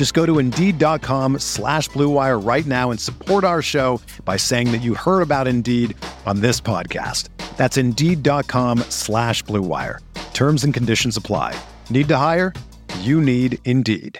[0.00, 4.78] Just go to Indeed.com slash BlueWire right now and support our show by saying that
[4.78, 7.28] you heard about Indeed on this podcast.
[7.58, 9.98] That's Indeed.com slash BlueWire.
[10.32, 11.54] Terms and conditions apply.
[11.90, 12.54] Need to hire?
[13.00, 14.18] You need Indeed.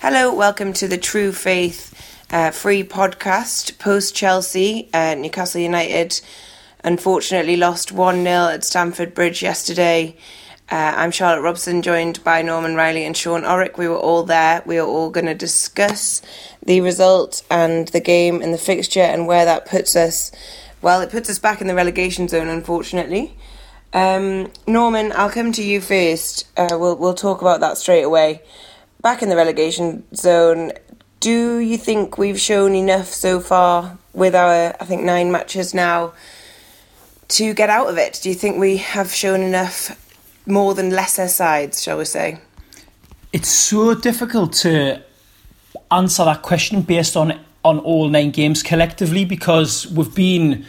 [0.00, 1.94] Hello, welcome to the True Faith
[2.32, 3.78] uh, free podcast.
[3.78, 6.20] Post Chelsea, uh, Newcastle United
[6.84, 10.16] unfortunately lost 1 0 at Stamford Bridge yesterday.
[10.72, 13.76] Uh, I'm Charlotte Robson, joined by Norman Riley and Sean Orrick.
[13.76, 14.62] We were all there.
[14.64, 16.22] We are all going to discuss
[16.64, 20.32] the result and the game and the fixture and where that puts us.
[20.80, 23.36] Well, it puts us back in the relegation zone, unfortunately.
[23.92, 26.48] Um, Norman, I'll come to you first.
[26.56, 28.40] Uh, we'll we'll talk about that straight away
[29.02, 30.72] back in the relegation zone.
[31.20, 36.14] Do you think we've shown enough so far with our, I think, nine matches now
[37.28, 38.20] to get out of it?
[38.22, 39.98] Do you think we have shown enough
[40.46, 42.38] more than lesser sides, shall we say?
[43.32, 45.02] It's so difficult to
[45.90, 50.66] answer that question based on on all nine games collectively because we've been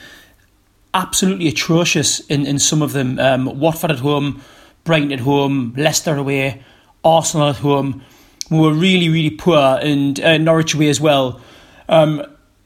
[0.94, 3.18] absolutely atrocious in, in some of them.
[3.18, 4.44] Um, Watford at home,
[4.84, 6.64] Brighton at home, Leicester away,
[7.04, 8.04] Arsenal at home
[8.50, 11.42] we were really, really poor, and uh, Norwich away as well.
[11.90, 12.24] Um,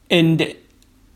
[0.10, 0.56] and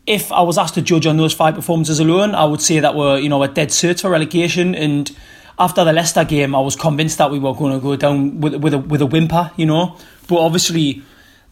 [0.06, 2.94] if I was asked to judge on those five performances alone, I would say that
[2.94, 4.74] we're you know a dead cert for relegation.
[4.74, 5.14] And
[5.58, 8.54] after the Leicester game, I was convinced that we were going to go down with
[8.56, 9.96] with a with a whimper, you know.
[10.28, 11.02] But obviously,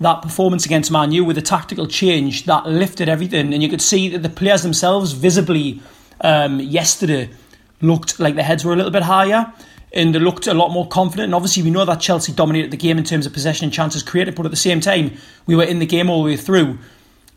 [0.00, 3.82] that performance against Man U with a tactical change that lifted everything, and you could
[3.82, 5.80] see that the players themselves visibly
[6.22, 7.30] um, yesterday
[7.80, 9.52] looked like their heads were a little bit higher
[9.92, 11.26] and they looked a lot more confident.
[11.26, 14.02] And obviously, we know that Chelsea dominated the game in terms of possession and chances
[14.02, 16.78] created, but at the same time, we were in the game all the way through.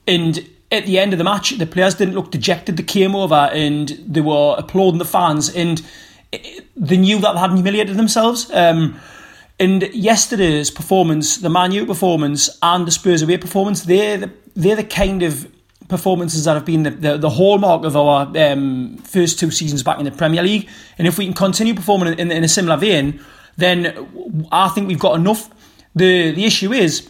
[0.07, 2.78] And at the end of the match, the players didn't look dejected.
[2.78, 5.81] They came over and they were applauding the fans, and
[6.76, 8.50] they knew that they hadn't humiliated themselves.
[8.52, 9.00] Um,
[9.60, 14.76] and yesterday's performance, the Man U performance and the Spurs away performance, they're the, they're
[14.76, 15.48] the kind of
[15.88, 20.00] performances that have been the, the, the hallmark of our um, first two seasons back
[20.00, 20.68] in the Premier League.
[20.98, 23.20] And if we can continue performing in, in a similar vein,
[23.58, 25.50] then I think we've got enough.
[25.96, 27.10] The the issue is,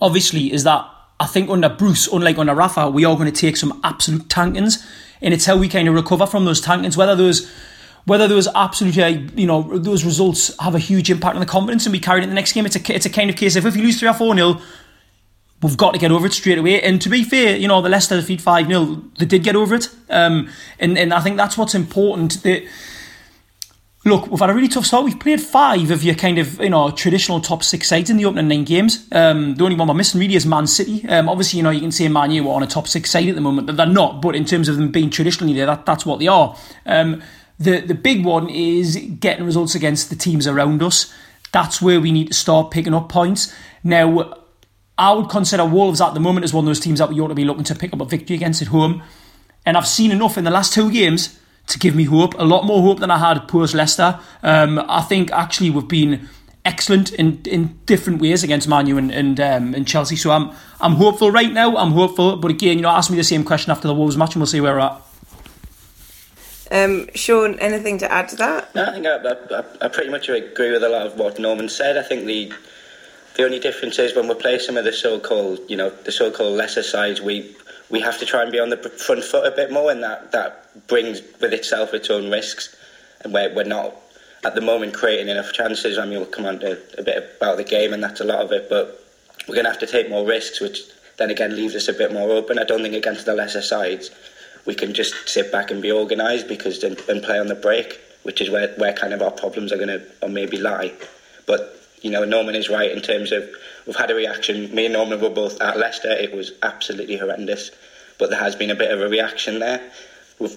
[0.00, 0.86] obviously, is that
[1.18, 4.86] I think under Bruce, unlike under Rafa, we are going to take some absolute tankings,
[5.22, 6.96] and it's how we kind of recover from those tankings.
[6.96, 7.50] Whether those
[8.04, 11.92] whether those absolutely, you know, those results have a huge impact on the confidence and
[11.92, 12.66] we carry it in the next game.
[12.66, 14.62] It's a, it's a kind of case if we lose 3 or 4 nil,
[15.62, 16.82] we've got to get over it straight away.
[16.82, 19.74] And to be fair, you know, the Leicester defeat 5 0, they did get over
[19.74, 19.88] it.
[20.10, 22.42] Um, and, and I think that's what's important.
[22.42, 22.64] That,
[24.04, 25.04] look, we've had a really tough start.
[25.04, 28.24] We've played five of your kind of, you know, traditional top six sides in the
[28.24, 29.06] opening nine games.
[29.12, 31.06] Um, the only one we're missing really is Man City.
[31.08, 33.28] Um, obviously, you know, you can say Man U are on a top six side
[33.28, 34.20] at the moment, but they're not.
[34.20, 36.56] But in terms of them being traditionally there, that, that's what they are.
[36.84, 37.22] Um,
[37.62, 41.12] the, the big one is getting results against the teams around us.
[41.52, 43.54] That's where we need to start picking up points.
[43.84, 44.38] Now,
[44.96, 47.28] I would consider Wolves at the moment as one of those teams that we ought
[47.28, 49.02] to be looking to pick up a victory against at home.
[49.64, 52.64] And I've seen enough in the last two games to give me hope, a lot
[52.64, 54.18] more hope than I had post Leicester.
[54.42, 56.28] Um, I think actually we've been
[56.64, 60.16] excellent in, in different ways against Man U and and, um, and Chelsea.
[60.16, 61.76] So I'm I'm hopeful right now.
[61.76, 64.34] I'm hopeful, but again, you know, ask me the same question after the Wolves match,
[64.34, 65.11] and we'll see where we're at.
[66.72, 68.74] Um, Sean, anything to add to that?
[68.74, 71.68] No, I think I, I, I pretty much agree with a lot of what Norman
[71.68, 71.98] said.
[71.98, 72.50] I think the
[73.36, 76.56] the only difference is when we play some of the so-called, you know, the so-called
[76.56, 77.54] lesser sides, we
[77.90, 80.32] we have to try and be on the front foot a bit more, and that
[80.32, 82.74] that brings with itself its own risks,
[83.20, 83.94] and we're we're not
[84.42, 85.98] at the moment creating enough chances.
[85.98, 88.40] I mean, we'll come on to a bit about the game, and that's a lot
[88.40, 88.98] of it, but
[89.46, 90.80] we're going to have to take more risks, which
[91.18, 92.58] then again leaves us a bit more open.
[92.58, 94.10] I don't think against the lesser sides
[94.64, 98.00] we can just sit back and be organised because and, and play on the break,
[98.22, 100.92] which is where, where kind of our problems are going to or maybe lie.
[101.46, 103.48] But you know, Norman is right in terms of
[103.86, 104.74] we've had a reaction.
[104.74, 106.10] Me and Norman were both at Leicester.
[106.10, 107.70] It was absolutely horrendous.
[108.18, 109.80] but there has been a bit of a reaction there.
[110.38, 110.56] We've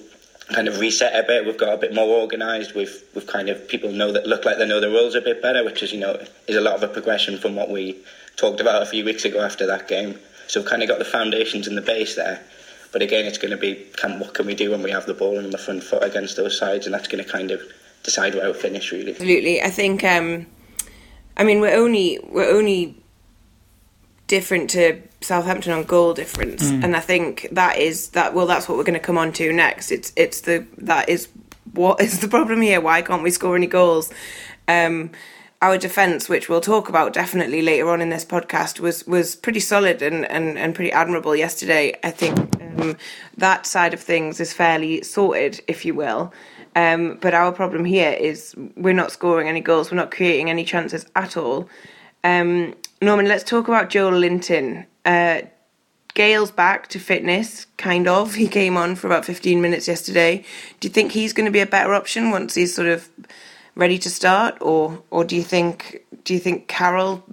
[0.54, 1.46] kind of reset a bit.
[1.46, 2.76] We've got a bit more organised.
[2.76, 5.42] We've we've kind of people know that look like they know the rules a bit
[5.42, 7.98] better, which is you know is a lot of a progression from what we
[8.36, 10.20] talked about a few weeks ago after that game.
[10.48, 12.44] So we've kind of got the foundations and the base there.
[12.96, 15.14] But again, it's going to be can, what can we do when we have the
[15.14, 17.62] ball in the front foot against those sides, and that's going to kind of
[18.04, 19.12] decide where we finish really.
[19.12, 20.02] Absolutely, I think.
[20.06, 20.48] Um,
[21.36, 22.96] I mean, we're only we're only
[24.28, 26.86] different to Southampton on goal difference, mm.
[26.86, 28.34] and I think that is that.
[28.34, 29.92] Well, that's what we're going to come on to next.
[29.92, 31.28] It's it's the that is
[31.74, 32.80] what is the problem here.
[32.80, 34.10] Why can't we score any goals?
[34.70, 35.12] Um,
[35.66, 39.60] our defence, which we'll talk about definitely later on in this podcast, was was pretty
[39.60, 41.94] solid and, and, and pretty admirable yesterday.
[42.04, 42.96] I think um,
[43.38, 46.32] that side of things is fairly sorted, if you will.
[46.76, 50.66] Um, but our problem here is we're not scoring any goals, we're not creating any
[50.66, 51.68] chances at all.
[52.24, 54.86] Um, Norman, let's talk about Joelinton.
[55.04, 55.42] Uh,
[56.14, 58.36] Gayle's back to fitness, kind of.
[58.36, 60.46] He came on for about 15 minutes yesterday.
[60.80, 63.10] Do you think he's going to be a better option once he's sort of
[63.76, 67.24] ready to start, or or do you think do you think Carroll?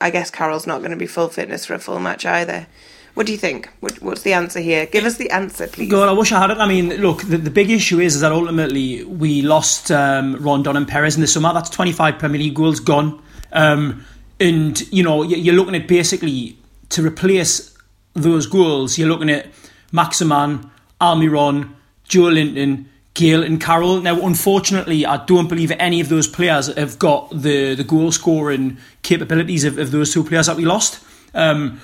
[0.00, 2.66] I guess Carroll's not going to be full fitness for a full match either.
[3.14, 3.68] What do you think?
[3.80, 4.86] What, what's the answer here?
[4.86, 5.90] Give us the answer, please.
[5.90, 6.56] God, I wish I had it.
[6.56, 10.76] I mean, look, the, the big issue is, is that ultimately we lost um, Rondon
[10.76, 11.52] and Perez in the summer.
[11.52, 13.22] That's 25 Premier League goals gone.
[13.52, 14.04] Um,
[14.40, 16.56] and, you know, you're looking at basically
[16.88, 17.76] to replace
[18.14, 19.46] those goals, you're looking at
[19.92, 21.72] Maximin, Almiron,
[22.08, 24.00] Joelinton, Gayle and Carroll.
[24.00, 28.78] Now, unfortunately, I don't believe any of those players have got the, the goal scoring
[29.02, 31.04] capabilities of, of those two players that we lost.
[31.34, 31.80] Um,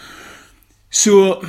[0.90, 1.44] so,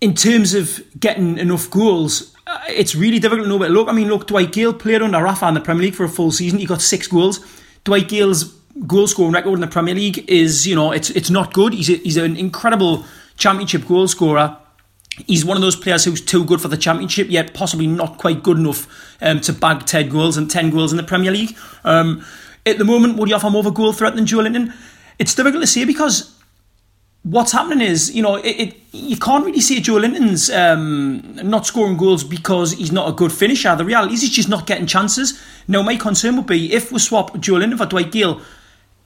[0.00, 3.88] in terms of getting enough goals, uh, it's really difficult to know to look.
[3.88, 6.32] I mean, look, Dwight Gayle played under Rafa in the Premier League for a full
[6.32, 6.58] season.
[6.58, 7.40] He got six goals.
[7.84, 8.44] Dwight Gayle's
[8.86, 11.72] goal scoring record in the Premier League is, you know, it's it's not good.
[11.72, 13.04] He's a, he's an incredible
[13.36, 14.58] Championship goal scorer
[15.26, 18.42] he's one of those players who's too good for the championship, yet possibly not quite
[18.42, 18.86] good enough
[19.20, 21.56] um, to bag 10 goals and 10 goals in the Premier League.
[21.84, 22.24] Um,
[22.64, 24.72] at the moment, would you offer more of a goal threat than Joelinton?
[25.18, 26.34] It's difficult to say because
[27.22, 31.96] what's happening is, you know, it, it you can't really say Joelinton's um, not scoring
[31.96, 33.74] goals because he's not a good finisher.
[33.76, 35.40] The reality is he's just not getting chances.
[35.68, 38.40] Now, my concern would be if we swap Joelinton for Dwight Gayle,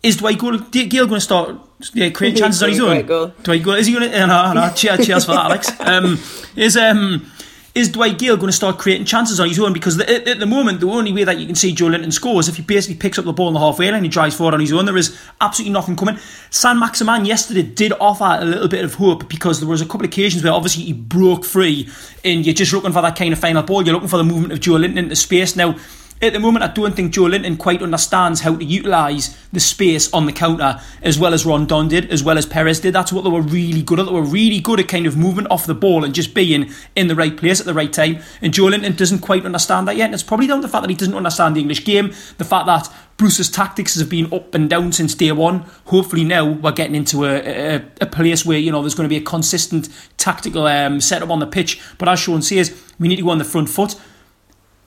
[0.06, 1.56] is Dwight Gayle, Gayle going to start
[1.92, 3.04] yeah, creating chances on his own?
[3.42, 4.22] Dwight Gayle, is he going to?
[4.22, 5.80] Uh, no, no, cheers, cheers for that, Alex.
[5.80, 6.18] Um,
[6.56, 7.30] is um,
[7.76, 9.74] is Dwight Gayle going to start creating chances on his own?
[9.74, 12.40] Because the, at, at, the moment, the only way that you can see Joelinton score
[12.40, 14.34] is if he basically picks up the ball in the halfway line and he drives
[14.34, 14.86] forward on his own.
[14.86, 16.16] There is absolutely nothing coming.
[16.48, 20.06] Saint-Maximin yesterday did offer a little bit of hope because there was a couple of
[20.06, 21.86] occasions where obviously he broke free
[22.24, 23.84] and you're just looking for that kind of final ball.
[23.84, 25.54] You're looking for the movement of Joelinton into space.
[25.54, 25.76] Now,
[26.22, 30.24] at the moment, I don't think Joelinton quite understands how to utilise the space on
[30.24, 32.94] the counter as well as Rondon did, as well as Perez did.
[32.94, 34.06] That's what they were really good at.
[34.06, 37.08] They were really good at kind of movement off the ball and just being in
[37.08, 38.20] the right place at the right time.
[38.40, 40.06] And Joelinton doesn't quite understand that yet.
[40.06, 42.44] And it's probably down to the fact that he doesn't understand the English game, the
[42.44, 45.66] fact that Bruce's tactics have been up and down since day one.
[45.86, 49.12] Hopefully now we're getting into a, a, a place where you know there's going to
[49.12, 51.80] be a consistent tactical um, setup on the pitch.
[51.98, 53.96] But as Sean says, we need to go on the front foot.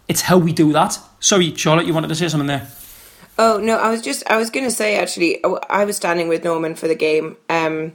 [0.10, 1.00] It's how we do that.
[1.20, 2.68] Sorry, Charlotte, you wanted to say something there.
[3.38, 6.44] Oh no, I was just I was going to say actually I was standing with
[6.44, 7.94] Norman for the game, um,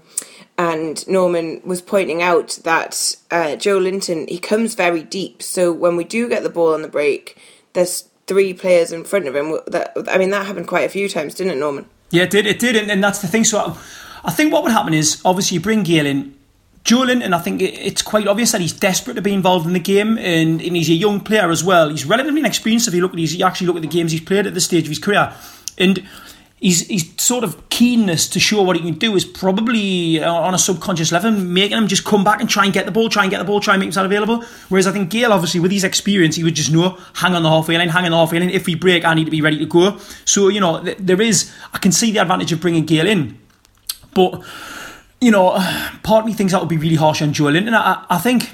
[0.56, 5.42] and Norman was pointing out that uh, Joelinton he comes very deep.
[5.42, 7.36] So when we do get the ball on the break,
[7.74, 9.58] there's three players in front of him.
[9.66, 11.86] That I mean that happened quite a few times, didn't it, Norman?
[12.10, 12.46] Yeah, it did.
[12.46, 13.44] It did, and, and that's the thing.
[13.44, 13.76] So
[14.24, 16.38] I think what would happen is obviously you bring Gayle in
[16.84, 19.80] Joelinton, and I think it's quite obvious that he's desperate to be involved in the
[19.80, 21.88] game, and, and he's a young player as well.
[21.88, 24.20] He's relatively inexperienced if you look at his, you actually look at the games he's
[24.20, 25.32] played at this stage of his career,
[25.78, 26.06] and
[26.60, 30.54] his, his sort of keenness to show what he can do is probably uh, on
[30.54, 33.22] a subconscious level making him just come back and try and get the ball, try
[33.22, 34.42] and get the ball, try and make himself available.
[34.68, 37.50] Whereas I think Gayle, obviously, with his experience, he would just know, hang on the
[37.50, 38.50] halfway line, hang on the halfway line.
[38.50, 39.98] If we break, I need to be ready to go.
[40.24, 43.38] So, you know, there is, I can see the advantage of bringing Gayle in.
[44.14, 44.42] But
[45.24, 45.52] you know,
[46.02, 47.72] part of me thinks that would be really harsh on Joelinton.
[47.72, 48.50] I, I think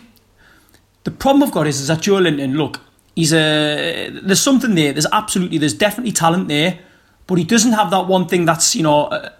[1.02, 2.78] the problem I've got is, is that Joelinton, look,
[3.16, 4.92] he's a there's something there.
[4.92, 6.78] There's absolutely there's definitely talent there,
[7.26, 9.30] but he doesn't have that one thing that's you know uh,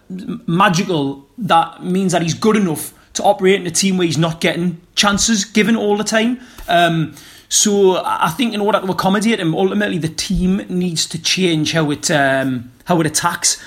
[0.47, 4.41] magical that means that he's good enough to operate in a team where he's not
[4.41, 6.41] getting chances given all the time.
[6.69, 7.15] Um,
[7.49, 11.93] so I think in order to accommodate him, ultimately the team needs to change how
[11.93, 13.63] it um, how it attacks.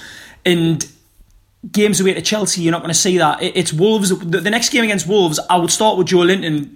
[0.45, 0.85] And
[1.71, 3.41] games away to Chelsea, you're not going to see that.
[3.41, 4.09] It's Wolves.
[4.09, 6.71] The next game against Wolves, I would start with Joelinton,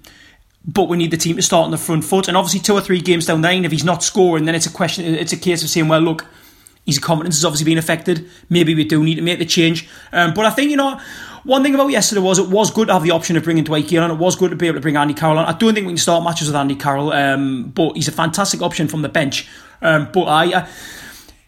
[0.66, 2.28] but we need the team to start on the front foot.
[2.28, 4.66] And obviously, two or three games down the line, if he's not scoring, then it's
[4.66, 5.06] a question.
[5.06, 6.26] It's a case of saying, well, look,
[6.86, 8.30] his confidence has obviously been affected.
[8.50, 9.90] Maybe we do need to make the change.
[10.14, 11.00] Um, but I think you know
[11.44, 13.88] one thing about yesterday was it was good to have the option of bringing Dwight
[13.88, 14.12] Gayle on.
[14.12, 15.46] It was good to be able to bring Andy Carroll on.
[15.46, 18.62] I don't think we can start matches with Andy Carroll, um, but he's a fantastic
[18.62, 19.48] option from the bench.
[19.82, 20.68] Um, but I, uh,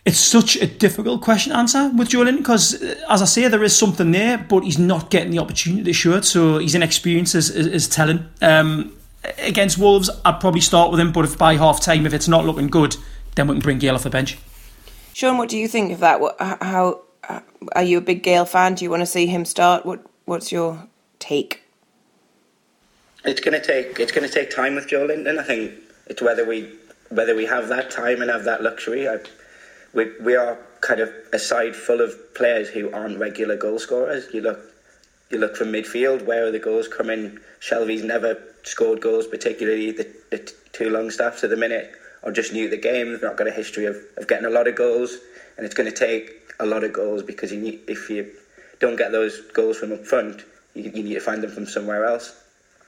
[0.09, 3.63] it's such a difficult question to answer with Joelinton because, uh, as I say, there
[3.63, 6.25] is something there, but he's not getting the opportunity to show it.
[6.25, 8.27] So his inexperience is, is, is telling.
[8.41, 8.95] Um,
[9.37, 12.45] against Wolves, I'd probably start with him, but if by half time, if it's not
[12.45, 12.97] looking good,
[13.35, 14.37] then we can bring Gayle off the bench.
[15.13, 16.19] Sean, what do you think of that?
[16.19, 17.01] What, how
[17.75, 18.75] are you a big Gayle fan?
[18.75, 19.85] Do you want to see him start?
[19.85, 20.87] What What's your
[21.19, 21.63] take?
[23.25, 25.27] It's going to take it's going to take time with Joelinton.
[25.27, 25.73] And i think
[26.07, 26.71] it's whether we
[27.09, 29.07] whether we have that time and have that luxury.
[29.07, 29.17] I,
[29.93, 34.27] we we are kind of a side full of players who aren't regular goal scorers.
[34.33, 34.59] You look
[35.29, 37.39] you look from midfield, where are the goals coming?
[37.59, 41.91] Shelvey's never scored goals, particularly the, the two Longstaffs at the minute,
[42.23, 43.11] or just new to the game.
[43.11, 45.17] They've not got a history of, of getting a lot of goals,
[45.57, 48.31] and it's going to take a lot of goals because you need, if you
[48.79, 50.43] don't get those goals from up front,
[50.73, 52.35] you, you need to find them from somewhere else.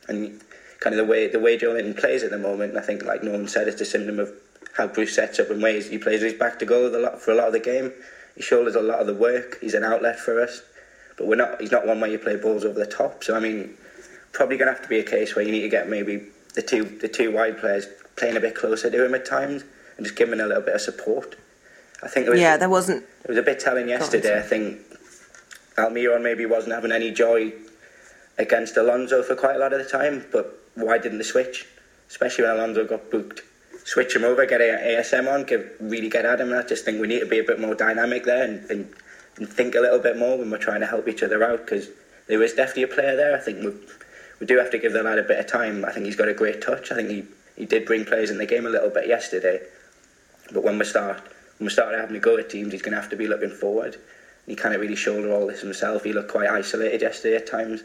[0.08, 0.41] And
[0.79, 3.48] kind of the way the way Joelinton plays at the moment, I think, like Norman
[3.48, 4.31] said, it's a symptom of
[4.78, 7.32] how Bruce sets up and ways he plays his back to goal a lot for
[7.32, 7.92] a lot of the game.
[8.36, 9.60] He shoulders a lot of the work.
[9.62, 10.62] He's an outlet for us,
[11.18, 11.60] but we're not.
[11.60, 13.24] He's not one where you play balls over the top.
[13.24, 13.75] So I mean,
[14.32, 16.24] probably going to have to be a case where you need to get maybe
[16.54, 19.63] the two the two wide players playing a bit closer to him at times
[19.98, 21.36] and just giving a little bit of support.
[22.04, 23.04] I think it was, yeah, there wasn't.
[23.24, 24.40] It was a bit telling yesterday.
[24.40, 24.80] I think
[25.78, 27.54] Almiron maybe wasn't having any joy
[28.38, 30.25] against Alonso for quite a lot of the time.
[30.32, 31.68] But why didn't they switch?
[32.10, 33.42] Especially when Alonso got booked.
[33.84, 36.54] Switch him over, get ASM on, give, really get at him.
[36.54, 38.94] I just think we need to be a bit more dynamic there and, and,
[39.38, 41.90] and think a little bit more when we're trying to help each other out because
[42.28, 43.36] there is definitely a player there.
[43.36, 43.74] I think we
[44.42, 45.86] we do have to give the lad a bit of time.
[45.86, 46.92] I think he's got a great touch.
[46.92, 47.24] I think he,
[47.56, 49.62] he did bring players in the game a little bit yesterday.
[50.52, 51.22] But when we start
[51.60, 53.52] when we start having to go at teams, he's going to have to be looking
[53.52, 53.98] forward.
[54.48, 56.04] He can't really shoulder all this himself.
[56.04, 57.84] He looked quite isolated yesterday at times.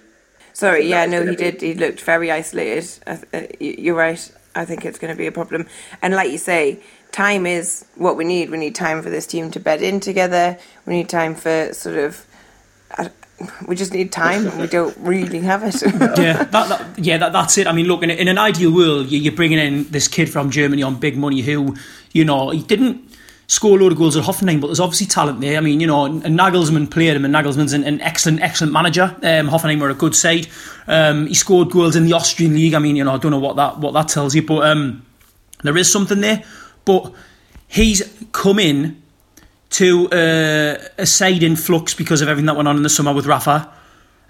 [0.54, 1.36] Sorry, yeah, no, he be...
[1.36, 1.60] did.
[1.60, 2.88] He looked very isolated.
[3.06, 4.32] Uh, you're right.
[4.56, 5.68] I think it's going to be a problem.
[6.02, 6.80] And like you say,
[7.12, 8.50] time is what we need.
[8.50, 10.58] We need time for this team to bed in together.
[10.86, 12.26] We need time for sort of.
[13.68, 15.82] We just need time and we don't really have it.
[15.82, 17.66] yeah, that, that, yeah, that, that's it.
[17.66, 20.50] I mean, look, in, in an ideal world, you, you're bringing in this kid from
[20.50, 21.76] Germany on big money who,
[22.12, 23.05] you know, he didn't
[23.46, 25.56] score a load of goals at Hoffenheim, but there's obviously talent there.
[25.56, 29.04] I mean, you know, Nagelsmann played him, and Nagelsmann's an, an excellent, excellent manager.
[29.22, 30.48] Um, Hoffenheim were a good side.
[30.86, 32.74] Um, he scored goals in the Austrian league.
[32.74, 35.04] I mean, you know, I don't know what that what that tells you, but um,
[35.62, 36.42] there is something there.
[36.84, 37.12] But
[37.68, 39.02] he's come in
[39.70, 43.12] to uh, a side in flux because of everything that went on in the summer
[43.12, 43.72] with Rafa,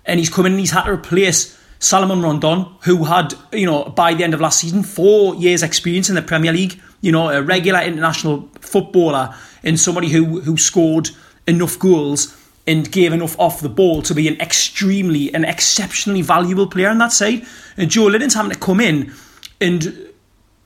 [0.05, 1.57] and he's come in and he's had to replace.
[1.79, 6.09] Salomon Rondon, who had, you know, by the end of last season, four years' experience
[6.09, 11.11] in the Premier League, you know, a regular international footballer and somebody who, who scored
[11.47, 12.37] enough goals
[12.67, 16.99] and gave enough off the ball to be an extremely, an exceptionally valuable player on
[16.99, 17.47] that side.
[17.76, 19.12] And Joelinton's having to come in
[19.61, 20.09] and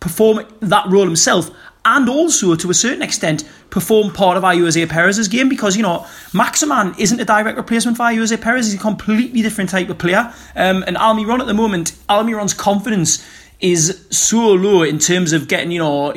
[0.01, 1.51] perform that role himself
[1.85, 6.07] and also to a certain extent perform part of Ayoze Perez's game because you know
[6.33, 10.33] Maximin isn't a direct replacement for Ayoze Perez he's a completely different type of player
[10.57, 13.25] um, and Almiron at the moment Almiron's confidence
[13.61, 16.13] is so low in terms of getting, you know,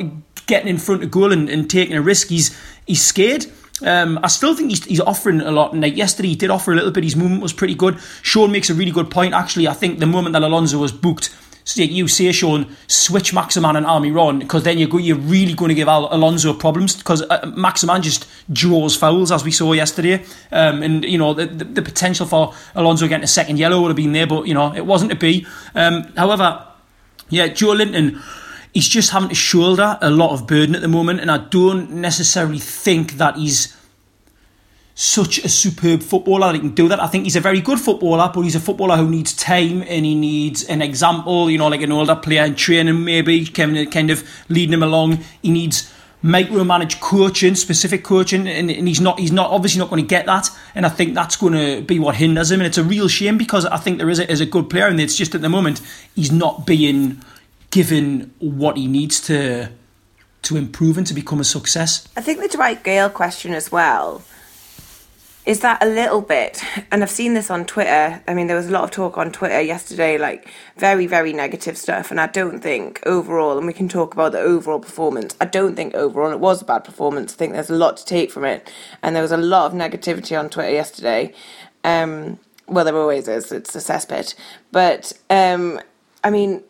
[0.46, 2.28] getting in front of goal and, and taking a risk.
[2.28, 3.46] He's he's scared.
[3.82, 5.72] Um, I still think he's, he's offering a lot.
[5.72, 7.04] And like yesterday, he did offer a little bit.
[7.04, 7.98] His movement was pretty good.
[8.22, 9.34] Sean makes a really good point.
[9.34, 11.34] Actually, I think the moment that Alonso was booked,
[11.74, 15.88] you say, Sean, switch Maximin and Almiron because then you're, you're really going to give
[15.88, 20.24] Al- Alonso problems because uh, Maximin just draws fouls as we saw yesterday.
[20.52, 23.88] Um, and, you know, the, the, the, potential for Alonso getting a second yellow would
[23.88, 25.46] have been there, but, you know, it wasn't to be.
[25.74, 26.66] Um, however,
[27.34, 28.20] yeah, Joelinton,
[28.72, 31.90] he's just having to shoulder a lot of burden at the moment, and I don't
[31.90, 33.76] necessarily think that he's
[34.94, 37.02] such a superb footballer that he can do that.
[37.02, 40.04] I think he's a very good footballer, but he's a footballer who needs time and
[40.04, 43.90] he needs an example, you know, like an older player in training, maybe kind of,
[43.90, 45.18] kind of leading him along.
[45.42, 45.92] He needs
[46.24, 50.24] micromanage coaching, specific coaching, and, and he's not he's not obviously not going to get
[50.26, 50.48] that.
[50.74, 52.60] And I think that's going to be what hinders him.
[52.60, 54.86] And it's a real shame because I think there is a, is a good player,
[54.86, 55.82] and it's just at the moment
[56.14, 57.22] he's not being
[57.70, 59.70] given what he needs to
[60.42, 62.08] to improve and to become a success.
[62.16, 64.22] I think the Dwight Gayle question as well
[65.46, 68.68] is that a little bit and i've seen this on twitter i mean there was
[68.68, 72.60] a lot of talk on twitter yesterday like very very negative stuff and i don't
[72.60, 76.40] think overall and we can talk about the overall performance i don't think overall it
[76.40, 78.70] was a bad performance i think there's a lot to take from it
[79.02, 81.32] and there was a lot of negativity on twitter yesterday.
[81.84, 84.34] Um, well there always is it's a cesspit
[84.72, 85.78] but um,
[86.22, 86.62] i mean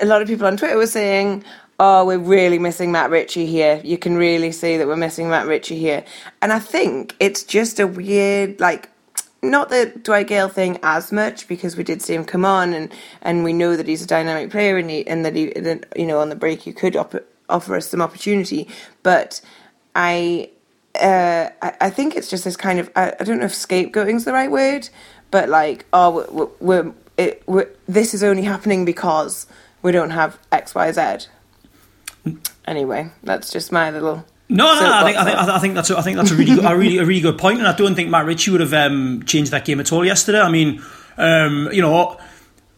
[0.00, 1.42] a lot of people on twitter were saying
[1.78, 3.80] oh, we're really missing Matt Ritchie here.
[3.84, 6.04] You can really see that we're missing Matt Ritchie here.
[6.40, 8.90] And I think it's just a weird, like,
[9.42, 12.92] not the Dwight Gayle thing as much because we did see him come on and,
[13.22, 16.06] and we know that he's a dynamic player and he, and that he that, you
[16.06, 18.66] know on the break you could op- offer us some opportunity.
[19.02, 19.42] But
[19.94, 20.50] I
[20.98, 24.16] uh, I, I think it's just this kind of I, I don't know if scapegoating
[24.16, 24.88] is the right word,
[25.30, 29.46] but like oh we're, we're, it, we're this is only happening because
[29.82, 31.26] we don't have X Y Z.
[32.66, 35.90] Anyway, that's just my little no, no, no I think, I think I think that's
[35.90, 37.94] a, I think that's a really a really a really good point, and I don't
[37.94, 40.40] think Matt Ritchie would have um, changed that game at all yesterday.
[40.40, 40.82] I mean,
[41.16, 42.18] um, you know,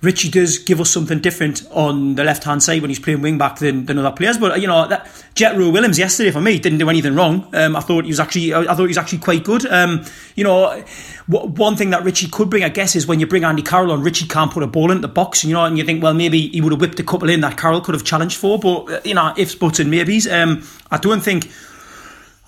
[0.02, 3.38] Ritchie does give us something different on the left hand side when he's playing wing
[3.38, 4.36] back than, than other players.
[4.36, 7.48] But you know, that Jetro Willems yesterday for me didn't do anything wrong.
[7.54, 9.64] Um, I thought he was actually I thought he was actually quite good.
[9.66, 10.82] Um, you know,
[11.26, 14.02] one thing that Ritchie could bring, I guess, is when you bring Andy Carroll on,
[14.02, 15.44] Ritchie can't put a ball into the box.
[15.44, 17.56] You know, and you think, well, maybe he would have whipped a couple in that
[17.56, 18.58] Carroll could have challenged for.
[18.58, 20.28] But you know, ifs, buts, and maybes.
[20.28, 21.50] Um, I don't think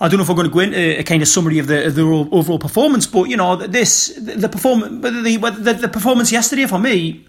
[0.01, 1.87] I don't know if we're going to go into a kind of summary of the,
[1.87, 6.67] of the overall performance, but you know this the performance the, the, the performance yesterday
[6.67, 7.25] for me.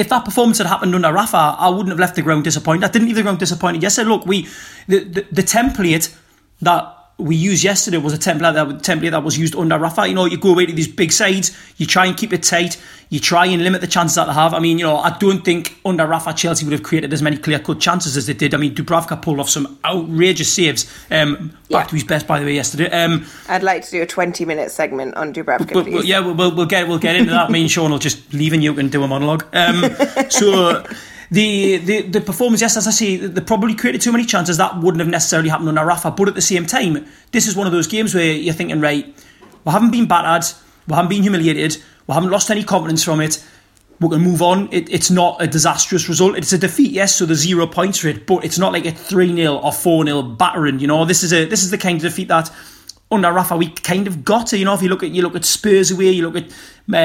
[0.00, 2.84] If that performance had happened under Rafa, I wouldn't have left the ground disappointed.
[2.84, 3.82] I didn't leave the ground disappointed.
[3.82, 4.48] Yesterday, look, we
[4.88, 6.16] the, the, the template
[6.62, 10.08] that we used yesterday was a template that template that was used under Rafa.
[10.08, 12.80] You know, you go away to these big sides, you try and keep it tight,
[13.10, 14.54] you try and limit the chances that they have.
[14.54, 17.36] I mean, you know, I don't think under Rafa Chelsea would have created as many
[17.36, 18.54] clear cut chances as they did.
[18.54, 20.90] I mean, Dubravka pulled off some outrageous saves.
[21.10, 21.84] Um, back yeah.
[21.84, 22.90] to his best, by the way, yesterday.
[22.90, 25.72] Um, I'd like to do a twenty-minute segment on Dubravka.
[25.72, 27.50] But, but, yeah, we'll, we'll get we'll get into that.
[27.50, 29.44] Me and Sean will just leave and you can do a monologue.
[29.52, 29.84] Um,
[30.30, 30.84] so
[31.30, 34.56] the, the the performance, yes, as I say, they probably created too many chances.
[34.56, 36.10] That wouldn't have necessarily happened under Rafa.
[36.10, 39.06] But at the same time, this is one of those games where you're thinking, right,
[39.64, 40.52] we haven't been battered,
[40.88, 41.76] we haven't been humiliated,
[42.08, 43.44] we haven't lost any confidence from it.
[44.00, 44.72] We're going to move on.
[44.72, 46.36] It, it's not a disastrous result.
[46.36, 48.92] It's a defeat, yes, so there's zero points for it, but it's not like a
[48.92, 50.80] 3 0 or 4 0 battering.
[50.80, 52.50] You know, this is a this is the kind of defeat that
[53.10, 54.52] under Rafa we kind of got.
[54.52, 54.58] It.
[54.58, 56.52] You know, if you look at you look at Spurs away, you look at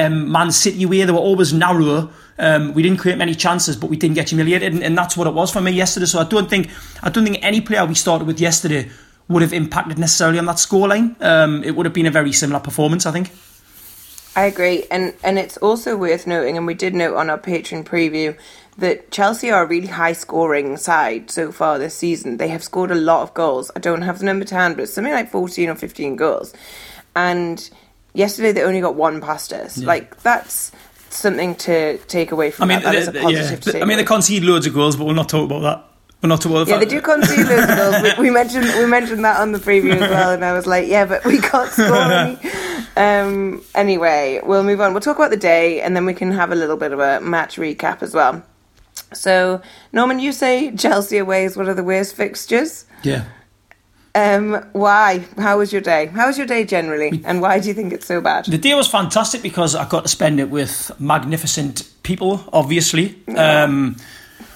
[0.06, 3.88] um, Man City away, they were always narrower um, we didn't create many chances, but
[3.88, 6.06] we didn't get humiliated, and, and, that's what it was for me yesterday.
[6.06, 6.70] So I don't think
[7.02, 8.90] I don't think any player we started with yesterday
[9.28, 11.20] would have impacted necessarily on that scoreline.
[11.22, 13.30] Um, it would have been a very similar performance, I think.
[14.36, 17.84] I agree, and and it's also worth noting, and we did note on our Patreon
[17.84, 18.36] preview
[18.78, 22.36] that Chelsea are a really high scoring side so far this season.
[22.36, 23.70] They have scored a lot of goals.
[23.74, 26.54] I don't have the number to hand, but it's something like fourteen or fifteen goals,
[27.14, 27.68] and
[28.14, 29.78] yesterday they only got one past us.
[29.78, 29.86] Yeah.
[29.86, 30.72] Like that's
[31.10, 32.92] something to take away from I mean, that.
[32.92, 33.82] That is a positive yeah.
[33.82, 35.84] I mean, they concede loads of goals, but we'll not talk about that.
[36.22, 38.18] We're not about the Yeah, they do concede loads of goals.
[38.18, 40.88] We, we, mentioned we mentioned that on the preview as well, and I was like,
[40.88, 42.38] yeah, but we can't score any.
[42.96, 44.92] Um, anyway, we'll move on.
[44.92, 47.20] We'll talk about the day, and then we can have a little bit of a
[47.20, 48.42] match recap as well.
[49.12, 52.86] So, Norman, you say Chelsea away is one of the worst fixtures.
[53.02, 53.24] Yeah.
[54.14, 55.24] Um, why?
[55.36, 56.06] How was your day?
[56.06, 57.22] How was your day generally?
[57.24, 58.46] And why do you think it's so bad?
[58.46, 63.14] The day was fantastic because I got to spend it with magnificent people, obviously.
[63.36, 63.96] Um,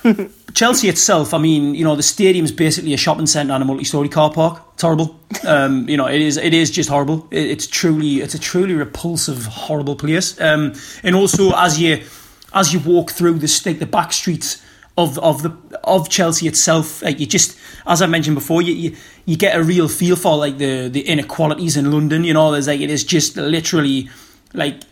[0.54, 4.08] Chelsea itself, I mean, you know, the stadium's basically a shopping centre and a multi-story
[4.08, 4.62] car park.
[4.72, 5.20] It's horrible.
[5.46, 6.38] Um, you know, it is.
[6.38, 7.28] It is just horrible.
[7.30, 10.40] It, it's truly, it's a truly repulsive, horrible place.
[10.40, 10.72] Um,
[11.02, 12.02] and also, as you
[12.52, 14.62] as you walk through the like the back streets
[14.96, 17.02] of of the of Chelsea itself.
[17.02, 20.36] Like you just, as I mentioned before, you, you you get a real feel for
[20.36, 22.24] like the the inequalities in London.
[22.24, 24.08] You know, there's like it is just literally
[24.52, 24.82] like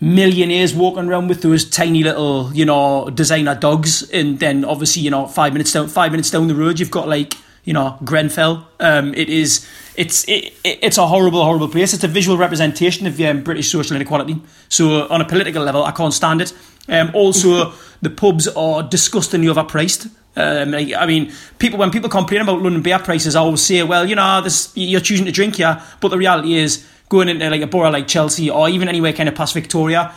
[0.00, 5.10] millionaires walking around with those tiny little you know designer dogs, and then obviously you
[5.10, 8.66] know five minutes down five minutes down the road you've got like you know Grenfell.
[8.78, 11.94] Um, it is it's it, it's a horrible horrible place.
[11.94, 14.40] It's a visual representation of um, British social inequality.
[14.68, 16.52] So on a political level, I can't stand it.
[16.88, 20.10] Um, also, the pubs are disgustingly overpriced.
[20.36, 24.08] Um, I mean, people when people complain about London beer prices, I always say, well,
[24.08, 27.60] you know, this, you're choosing to drink here, but the reality is going into like
[27.60, 30.12] a borough like Chelsea or even anywhere kind of past Victoria,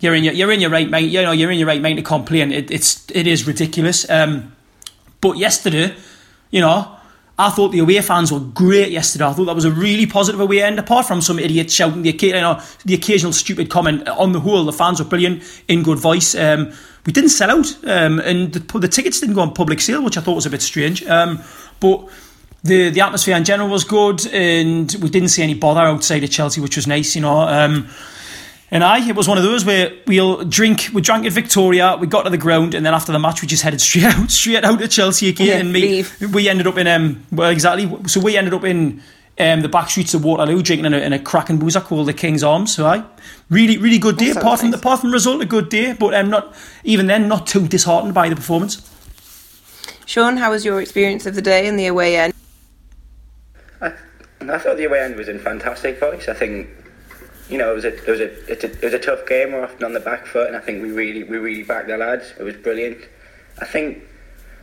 [0.00, 1.06] you're in your you're in your right mind.
[1.06, 2.52] You know, you're in your right mind to complain.
[2.52, 4.08] It, it's it is ridiculous.
[4.10, 4.54] Um,
[5.20, 5.94] but yesterday,
[6.52, 6.96] you know,
[7.38, 9.24] I thought the away fans were great yesterday.
[9.24, 12.12] I thought that was a really positive away end, apart from some idiot shouting the,
[12.12, 14.06] you know, the occasional stupid comment.
[14.08, 16.34] On the whole, the fans were brilliant, in good voice.
[16.36, 16.72] Um,
[17.04, 20.16] we didn't sell out, um, and the, the, tickets didn't go on public sale, which
[20.16, 21.04] I thought was a bit strange.
[21.04, 21.40] Um,
[21.80, 22.08] but
[22.62, 26.30] the the atmosphere in general was good, and we didn't see any bother outside of
[26.30, 27.40] Chelsea, which was nice, you know.
[28.72, 32.06] And I, it was one of those where we'll drink, we drank at Victoria, we
[32.06, 34.64] got to the ground, and then after the match, we just headed straight out, straight
[34.64, 35.46] out to Chelsea again.
[35.46, 36.34] Yeah, and me, leave.
[36.34, 37.86] we ended up in, um, well, exactly.
[38.08, 39.02] So we ended up in
[39.38, 42.14] um, the back streets of Waterloo, drinking in a, in a cracking boozer called the
[42.14, 42.74] King's Arms.
[42.74, 43.04] So I,
[43.50, 44.30] really, really good day.
[44.30, 44.80] Apart from nice.
[44.80, 45.92] apart from the result, a good day.
[45.92, 48.88] But um, not even then, not too disheartened by the performance.
[50.06, 52.32] Sean, how was your experience of the day in the away end?
[53.82, 53.92] I,
[54.40, 56.26] I thought the away end was in fantastic voice.
[56.28, 56.68] I think
[57.52, 59.52] you know, it was a it was a, it, it was a tough game.
[59.52, 61.98] We're often on the back foot, and I think we really we really backed the
[61.98, 62.32] lads.
[62.40, 62.96] It was brilliant.
[63.60, 64.02] I think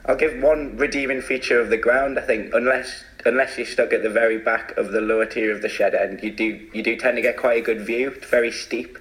[0.08, 2.18] I'll give one redeeming feature of the ground.
[2.18, 5.62] I think unless unless you're stuck at the very back of the lower tier of
[5.62, 8.10] the shed end, you do you do tend to get quite a good view.
[8.10, 8.98] It's very steep.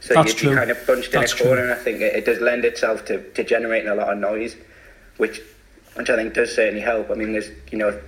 [0.00, 0.56] So That's you, true.
[0.56, 1.70] kind of bunched That's in a corner, true.
[1.70, 4.54] and I think it, it does lend itself to, to generating a lot of noise,
[5.16, 5.40] which
[5.94, 7.10] which I think does certainly help.
[7.10, 7.98] I mean, there's you know,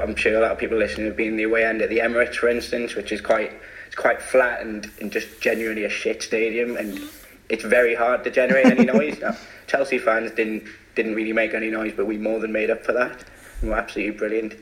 [0.00, 1.98] I'm sure a lot of people listening have been in the away end at the
[1.98, 3.52] Emirates, for instance, which is quite
[3.90, 7.00] it's quite flat and, and just genuinely a shit stadium, and
[7.48, 9.18] it's very hard to generate any noise.
[9.20, 10.62] Now, Chelsea fans didn't
[10.94, 13.24] didn't really make any noise, but we more than made up for that.
[13.60, 14.54] And we're absolutely brilliant.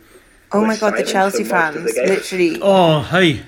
[0.50, 3.42] Oh We're my god, the Chelsea for most of the fans literally Oh, hey.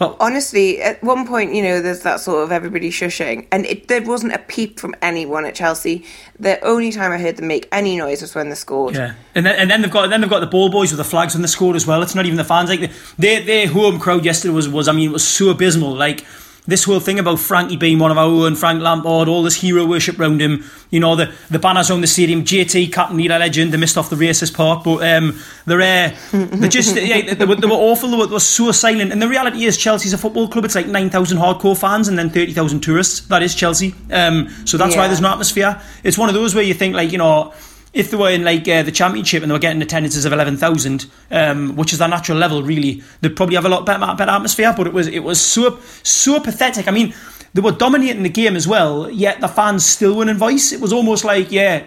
[0.00, 4.02] Honestly, at one point, you know, there's that sort of everybody shushing, and it, there
[4.02, 6.04] wasn't a peep from anyone at Chelsea.
[6.38, 8.94] The only time I heard them make any noise was when they scored.
[8.94, 11.04] Yeah, and then and then they've got then they've got the ball boys with the
[11.04, 12.02] flags on the score as well.
[12.02, 15.10] It's not even the fans like their their home crowd yesterday was was I mean
[15.10, 15.94] it was so abysmal.
[15.94, 16.24] Like
[16.66, 19.84] this whole thing about Frankie being one of our own, Frank Lampard, all this hero
[19.84, 20.64] worship round him.
[20.90, 23.72] You know the the banners on the stadium, JT Captain Leader Legend.
[23.72, 27.56] They missed off the racist part, but um, they're uh, they're just yeah they were,
[27.56, 28.10] they were awful.
[28.10, 29.12] They were, they were so silent.
[29.12, 30.64] And the reality is Chelsea's a football club.
[30.64, 33.20] It's like nine thousand hardcore fans and then thirty thousand tourists.
[33.26, 33.94] That is Chelsea.
[34.10, 35.80] Um, so that's why there's no atmosphere.
[36.04, 37.52] It's one of those where you think like you know
[37.96, 40.56] if they were in like uh, the championship and they were getting attendances of eleven
[40.56, 44.30] thousand, um, which is their natural level, really, they'd probably have a lot better, better
[44.30, 44.72] atmosphere.
[44.76, 46.86] But it was it was so so pathetic.
[46.86, 47.14] I mean,
[47.54, 50.72] they were dominating the game as well, yet the fans still weren't in voice.
[50.72, 51.84] It was almost like, yeah,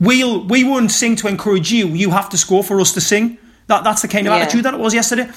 [0.00, 1.86] we'll we won't sing to encourage you.
[1.88, 3.38] You have to score for us to sing.
[3.68, 4.42] That that's the kind of Yeah.
[4.42, 5.28] attitude that it was yesterday.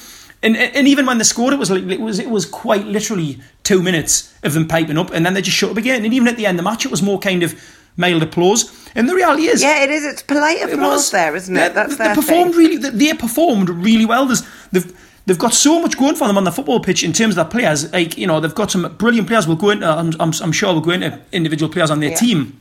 [0.43, 3.39] And, and even when they scored, it was like it was it was quite literally
[3.61, 6.03] two minutes of them piping up, and then they just shut up again.
[6.03, 7.53] And even at the end of the match, it was more kind of
[8.01, 8.61] mild applause.
[8.95, 10.03] And the reality is, Yeah, it is.
[10.03, 11.73] It's polite it applause was there, isn't Yeah, it?
[11.73, 12.59] That's they their performed thing.
[12.63, 12.77] really.
[12.77, 14.25] They, they performed really well.
[14.25, 14.91] There's, they've
[15.25, 17.51] they've got so much going for them on the football pitch in terms of their
[17.61, 17.89] players.
[17.93, 19.47] Like you know, they've got some brilliant players.
[19.47, 19.87] We'll go into.
[19.87, 22.17] I'm, I'm, I'm sure we'll go into individual players on their Yeah.
[22.17, 22.57] team.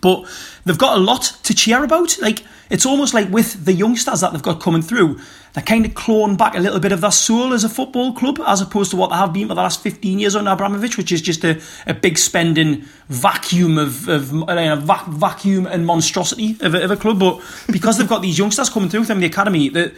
[0.00, 0.24] But
[0.64, 2.16] they've got a lot to cheer about.
[2.20, 5.18] Like it's almost like with the youngsters that they've got coming through,
[5.54, 8.38] they're kind of clawing back a little bit of their soul as a football club,
[8.46, 11.10] as opposed to what they have been for the last fifteen years under Abramovich, which
[11.10, 16.74] is just a, a big spending vacuum of, of uh, vac- vacuum and monstrosity of
[16.74, 17.18] a, of a club.
[17.18, 17.40] But
[17.72, 19.94] because they've got these youngsters coming through in the academy, that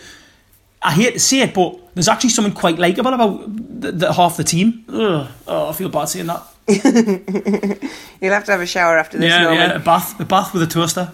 [0.81, 3.43] I hate to say it, but there's actually something quite likeable about
[3.81, 4.85] the, the half the team.
[4.89, 6.43] Ugh, oh, I feel bad saying that.
[6.69, 10.63] You'll have to have a shower after this, Yeah, yeah, a bath, a bath with
[10.63, 11.11] a toaster.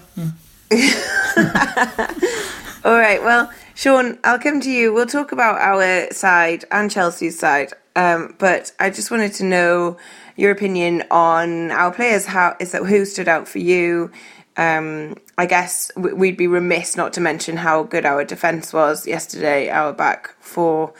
[2.84, 4.92] All right, well, Sean, I'll come to you.
[4.92, 9.96] We'll talk about our side and Chelsea's side, um, but I just wanted to know
[10.36, 12.26] your opinion on our players.
[12.26, 12.84] How is that?
[12.84, 14.10] Who stood out for you?
[14.56, 19.68] Um, I guess we'd be remiss not to mention how good our defence was yesterday.
[19.68, 20.94] Our back four,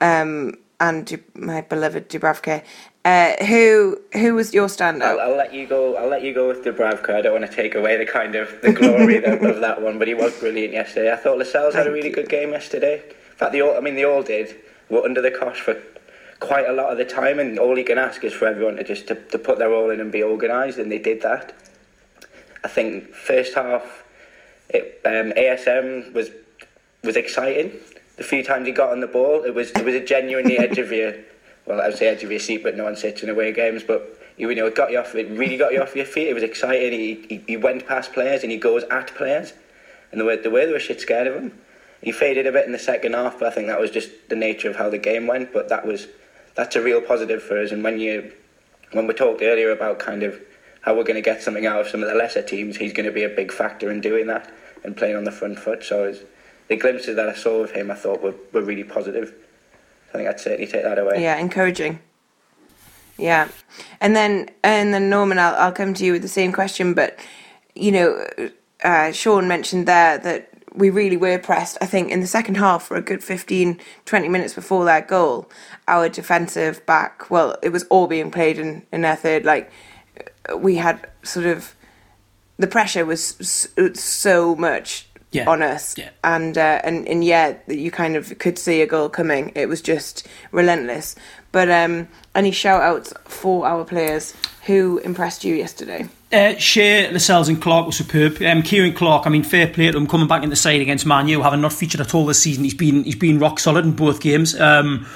[0.00, 2.62] um, and my beloved Dubravka.
[3.06, 5.02] Uh, who who was your standout?
[5.02, 5.94] I'll, I'll let you go.
[5.94, 7.10] I'll let you go with Dubravka.
[7.10, 9.96] I don't want to take away the kind of the glory of, of that one,
[10.00, 11.12] but he was brilliant yesterday.
[11.12, 12.14] I thought Lascelles had a really you.
[12.14, 13.04] good game yesterday.
[13.04, 14.56] In fact, they all, I mean, they all did.
[14.90, 15.80] Were under the cosh for
[16.40, 18.82] quite a lot of the time, and all you can ask is for everyone to
[18.82, 21.54] just to, to put their all in and be organised, and they did that.
[22.64, 24.02] I think first half,
[24.68, 26.30] it, um, ASM was
[27.04, 27.70] was exciting.
[28.16, 30.78] The few times he got on the ball, it was it was a genuinely edge
[30.78, 31.14] of your,
[31.66, 33.82] well, I would say edge of your seat, but no one sits in away games.
[33.82, 35.14] But you know, it got you off.
[35.14, 36.28] It really got you off your feet.
[36.28, 36.92] It was exciting.
[36.92, 39.52] He, he he went past players and he goes at players,
[40.12, 41.58] and the way the way they were shit scared of him.
[42.02, 44.36] He faded a bit in the second half, but I think that was just the
[44.36, 45.52] nature of how the game went.
[45.52, 46.06] But that was
[46.54, 47.72] that's a real positive for us.
[47.72, 48.32] And when you
[48.92, 50.40] when we talked earlier about kind of
[50.82, 53.06] how we're going to get something out of some of the lesser teams, he's going
[53.06, 54.48] to be a big factor in doing that
[54.84, 55.82] and playing on the front foot.
[55.82, 56.20] So was,
[56.68, 59.34] the glimpses that I saw of him, I thought were, were really positive.
[60.10, 61.22] I think I'd certainly take that away.
[61.22, 62.00] Yeah, encouraging.
[63.18, 63.48] Yeah,
[64.00, 67.18] and then and then Norman, I'll I'll come to you with the same question, but
[67.74, 68.26] you know,
[68.84, 71.78] uh, Sean mentioned there that we really were pressed.
[71.80, 75.50] I think in the second half, for a good 15, 20 minutes before that goal,
[75.88, 79.44] our defensive back, well, it was all being played in in their third.
[79.44, 79.70] Like
[80.56, 81.74] we had sort of
[82.58, 86.10] the pressure was so much Yeah, on us, yeah.
[86.24, 89.52] and uh, and and yeah, you kind of could see a goal coming.
[89.54, 91.14] It was just relentless.
[91.52, 94.34] But um, any shout outs for our players
[94.66, 96.06] who impressed you yesterday?
[96.32, 98.42] Uh, Schär, Lascelles and Clark were superb.
[98.42, 101.06] Um, Ciaran Clark, I mean, fair play to him coming back in the side against
[101.06, 102.64] Man U, having not featured at all this season.
[102.64, 104.58] He's been he's been rock solid in both games.
[104.60, 105.06] Um,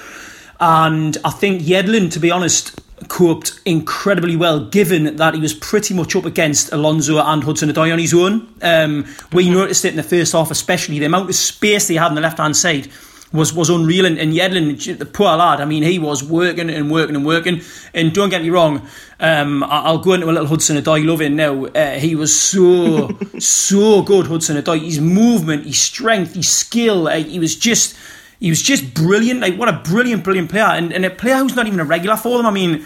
[0.61, 5.95] and I think Yedlin, to be honest, coped incredibly well, given that he was pretty
[5.95, 8.53] much up against Alonso and Hudson Odoi on his own.
[8.63, 12.09] Um, we noticed it in the first half, especially the amount of space they had
[12.09, 12.89] on the left hand side
[13.33, 14.07] was was unreal.
[14.07, 17.63] And, and Yedlin, the poor lad, I mean, he was working and working and working.
[17.95, 18.87] And don't get me wrong,
[19.19, 21.67] um, I'll go into a little Hudson Odoi loving now.
[21.67, 24.81] Uh, he was so so good, Hudson Odoi.
[24.81, 27.09] His movement, his strength, his skill.
[27.09, 27.97] Uh, he was just
[28.41, 29.41] he was just brilliant.
[29.41, 32.17] Like what a brilliant, brilliant player, and, and a player who's not even a regular
[32.17, 32.47] for them.
[32.47, 32.85] I mean.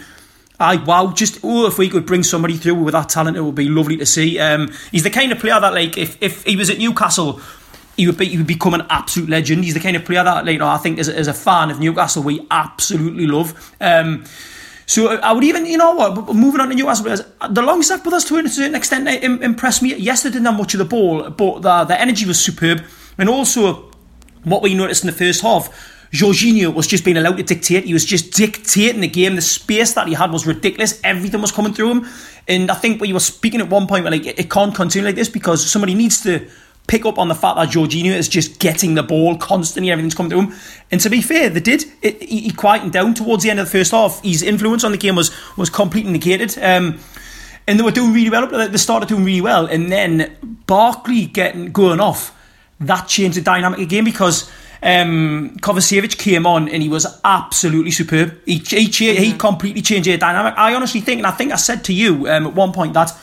[0.57, 3.55] I wow, just oh, if we could bring somebody through with that talent, it would
[3.55, 4.39] be lovely to see.
[4.39, 7.41] Um, he's the kind of player that, like, if, if he was at Newcastle,
[7.97, 9.65] he would be he would become an absolute legend.
[9.65, 11.71] He's the kind of player that, like, you know, I think as, as a fan
[11.71, 13.75] of Newcastle, we absolutely love.
[13.81, 14.23] Um,
[14.85, 18.05] so I would even, you know what, moving on to Newcastle players, the long snap
[18.05, 19.93] with us to a certain extent impressed me.
[19.95, 22.81] Yes, they didn't have much of the ball, but the, the energy was superb.
[23.17, 23.91] And also,
[24.45, 25.69] what we noticed in the first half,
[26.11, 27.83] Jorginho was just being allowed to dictate.
[27.83, 29.35] He was just dictating the game.
[29.35, 31.01] The space that he had was ridiculous.
[31.03, 32.07] Everything was coming through him.
[32.47, 35.15] And I think you were speaking at one point, like, it, it can't continue like
[35.15, 36.47] this because somebody needs to
[36.87, 40.29] pick up on the fact that Jorginho is just getting the ball constantly, everything's coming
[40.29, 40.53] to him.
[40.91, 41.85] And to be fair, they did.
[42.01, 44.21] It, he, he quietened down towards the end of the first half.
[44.21, 46.57] His influence on the game was was completely negated.
[46.59, 46.99] Um,
[47.67, 48.47] and they were doing really well.
[48.47, 52.34] They started doing really well, and then Barkley getting going off.
[52.79, 54.49] That changed the dynamic again because
[54.83, 58.37] um, Kovacevic came on and he was absolutely superb.
[58.45, 60.55] He he, he completely changed the dynamic.
[60.57, 63.17] I honestly think, and I think I said to you um, at one point that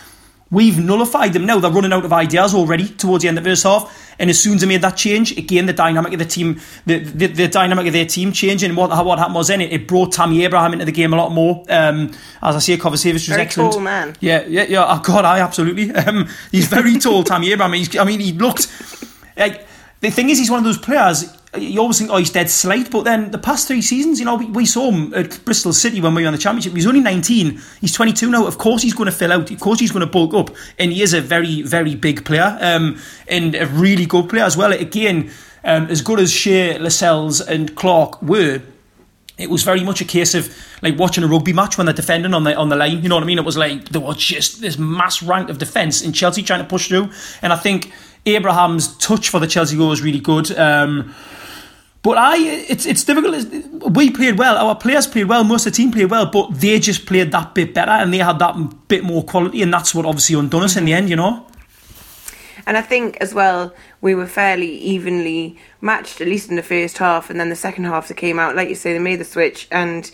[0.53, 1.59] We've nullified them now.
[1.61, 4.15] They're running out of ideas already towards the end of the first half.
[4.19, 6.99] And as soon as they made that change, again, the dynamic of the team, the,
[6.99, 8.69] the, the dynamic of their team changing.
[8.69, 11.17] And what, what happened was then it, it brought Tammy Abraham into the game a
[11.17, 11.65] lot more.
[11.71, 12.13] Um,
[12.43, 13.73] as I say, Kovacevic was very excellent.
[13.73, 14.15] tall man.
[14.21, 14.85] Yeah, yeah, yeah.
[14.87, 15.91] Oh, God, I absolutely.
[16.03, 17.73] Um, he's very tall, Tammy Abraham.
[17.73, 18.67] He's, I mean, he looked
[19.37, 19.67] like
[20.01, 22.91] the thing is, he's one of those players you always think, oh, he's dead slight.
[22.91, 26.01] But then the past three seasons, you know, we, we saw him at Bristol City
[26.01, 26.73] when we were in the Championship.
[26.73, 27.61] He's only 19.
[27.81, 28.47] He's 22 now.
[28.47, 29.51] Of course, he's going to fill out.
[29.51, 30.57] Of course, he's going to bulk up.
[30.79, 34.57] And he is a very, very big player um, and a really good player as
[34.57, 34.73] well.
[34.73, 35.31] Again,
[35.65, 38.63] um, as good as Schär, Lascelles, and Clark were,
[39.39, 42.33] it was very much a case of like watching a rugby match when they're defending
[42.35, 43.03] on the on the line.
[43.03, 43.39] You know what I mean?
[43.39, 46.69] It was like there was just this mass rank of defence in Chelsea trying to
[46.69, 47.11] push through.
[47.41, 47.93] And I think
[48.27, 50.57] Abraham's touch for the Chelsea goal was really good.
[50.57, 51.15] Um,
[52.03, 53.95] but I, it's it's difficult.
[53.95, 54.57] We played well.
[54.57, 55.45] Our players played well.
[55.45, 58.19] Most of the team played well, but they just played that bit better, and they
[58.19, 61.09] had that bit more quality, and that's what obviously undone us in the end.
[61.09, 61.47] You know.
[62.67, 66.99] And I think as well, we were fairly evenly matched, at least in the first
[66.99, 69.25] half, and then the second half that came out, like you say, they made the
[69.25, 70.11] switch, and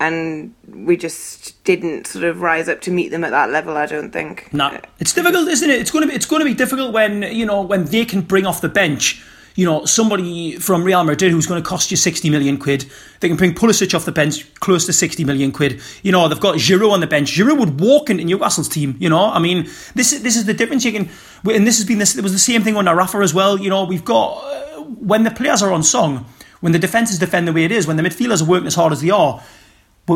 [0.00, 3.76] and we just didn't sort of rise up to meet them at that level.
[3.76, 4.52] I don't think.
[4.52, 5.80] No, it's difficult, isn't it?
[5.80, 8.22] It's going to be it's going to be difficult when you know when they can
[8.22, 9.22] bring off the bench
[9.56, 12.90] you know, somebody from Real Madrid who's going to cost you 60 million quid.
[13.20, 15.82] They can bring Pulisic off the bench, close to 60 million quid.
[16.02, 17.30] You know, they've got Giroud on the bench.
[17.30, 19.30] Giroud would walk into Newcastle's team, you know.
[19.30, 21.10] I mean, this is, this is the difference you can,
[21.52, 23.58] and this has been this, it was the same thing under Rafa as well.
[23.58, 26.26] You know, we've got, uh, when the players are on song,
[26.60, 28.74] when the defence is defend the way it is, when the midfielders are working as
[28.74, 29.42] hard as they are,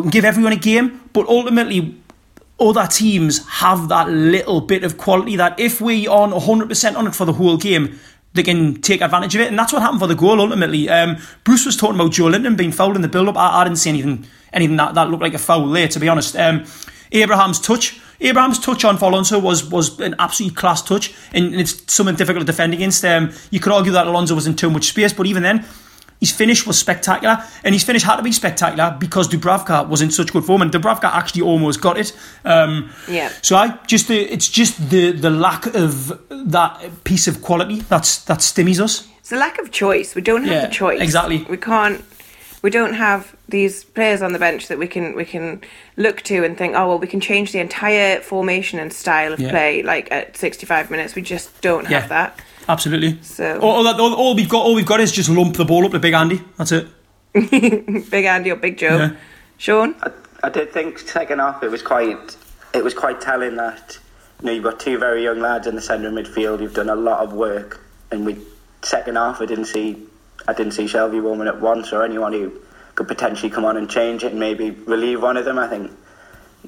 [0.00, 1.96] we can give everyone a game, but ultimately,
[2.61, 7.14] other teams have that little bit of quality that if we on 100% on it
[7.14, 7.98] for the whole game,
[8.35, 9.48] they can take advantage of it.
[9.48, 10.88] And that's what happened for the goal ultimately.
[10.88, 13.37] Um, Bruce was talking about Joelinton being fouled in the build up.
[13.37, 16.09] I, I, didn't see anything anything that, that looked like a foul there, to be
[16.09, 16.37] honest.
[16.37, 16.64] Um,
[17.12, 18.00] Abraham's touch.
[18.20, 22.46] Abraham's touch on Alonso was was an absolute class touch, and it's something difficult to
[22.46, 23.04] defend against.
[23.04, 25.64] Um, you could argue that Alonso was in too much space, but even then,
[26.20, 30.11] his finish was spectacular, and his finish had to be spectacular because Dubravka was in
[30.11, 32.16] such good form, and Dubravka actually almost got it.
[32.44, 33.31] Um, yeah.
[33.42, 38.24] So I just the, it's just the the lack of that piece of quality that's
[38.24, 39.09] that stimmies us.
[39.18, 40.14] It's a lack of choice.
[40.14, 41.00] We don't have yeah, the choice.
[41.00, 41.44] Exactly.
[41.48, 42.05] We can't.
[42.62, 45.61] We don't have these players on the bench that we can we can
[45.98, 49.40] look to and think, oh well, we can change the entire formation and style of
[49.40, 49.50] yeah.
[49.50, 51.14] play like at sixty five minutes.
[51.14, 52.40] We just don't have that.
[52.68, 53.20] Absolutely.
[53.22, 55.92] So all, all, all, we've got, all we've got is just lump the ball up
[55.92, 56.40] to Big Andy.
[56.57, 56.88] That's it.
[57.33, 58.96] Big Andy or Big Joe.
[58.96, 59.16] Yeah.
[59.59, 59.94] Sean.
[60.03, 60.11] I,
[60.44, 62.37] I did think second half it was quite
[62.74, 63.98] it was quite telling that
[64.40, 66.61] you know you've got two very young lads in the centre of midfield.
[66.61, 68.37] You've done a lot of work, and we
[68.83, 70.07] second half I didn't see
[70.46, 72.53] I didn't see Shelvey warming up once or anyone who
[72.94, 75.59] could potentially come on and change it and maybe relieve one of them.
[75.59, 75.90] I think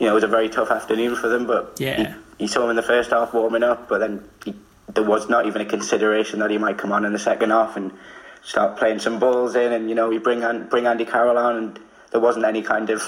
[0.00, 2.14] you know it was a very tough afternoon for them, but yeah.
[2.14, 4.54] He, you saw him in the first half warming up, but then he
[4.96, 7.76] there was not even a consideration that he might come on in the second half
[7.76, 7.92] and
[8.42, 11.80] start playing some balls in, and you know we bring bring Andy Carroll on, and
[12.10, 13.02] there wasn't any kind of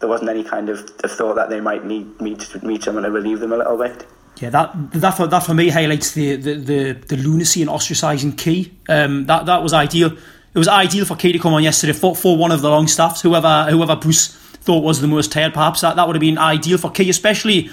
[0.00, 3.40] there wasn't any kind of, thought that they might need meet meet someone to relieve
[3.40, 4.06] them a little bit.
[4.38, 8.36] Yeah, that that for, that for me highlights the the, the, the lunacy and ostracising
[8.36, 8.74] Ki.
[8.88, 10.12] Um, that that was ideal.
[10.12, 13.22] It was ideal for Ki to come on yesterday for, for one of the Longstaffs,
[13.22, 15.54] whoever whoever Bruce thought was the most tired.
[15.54, 17.70] Perhaps that, that would have been ideal for Ki, especially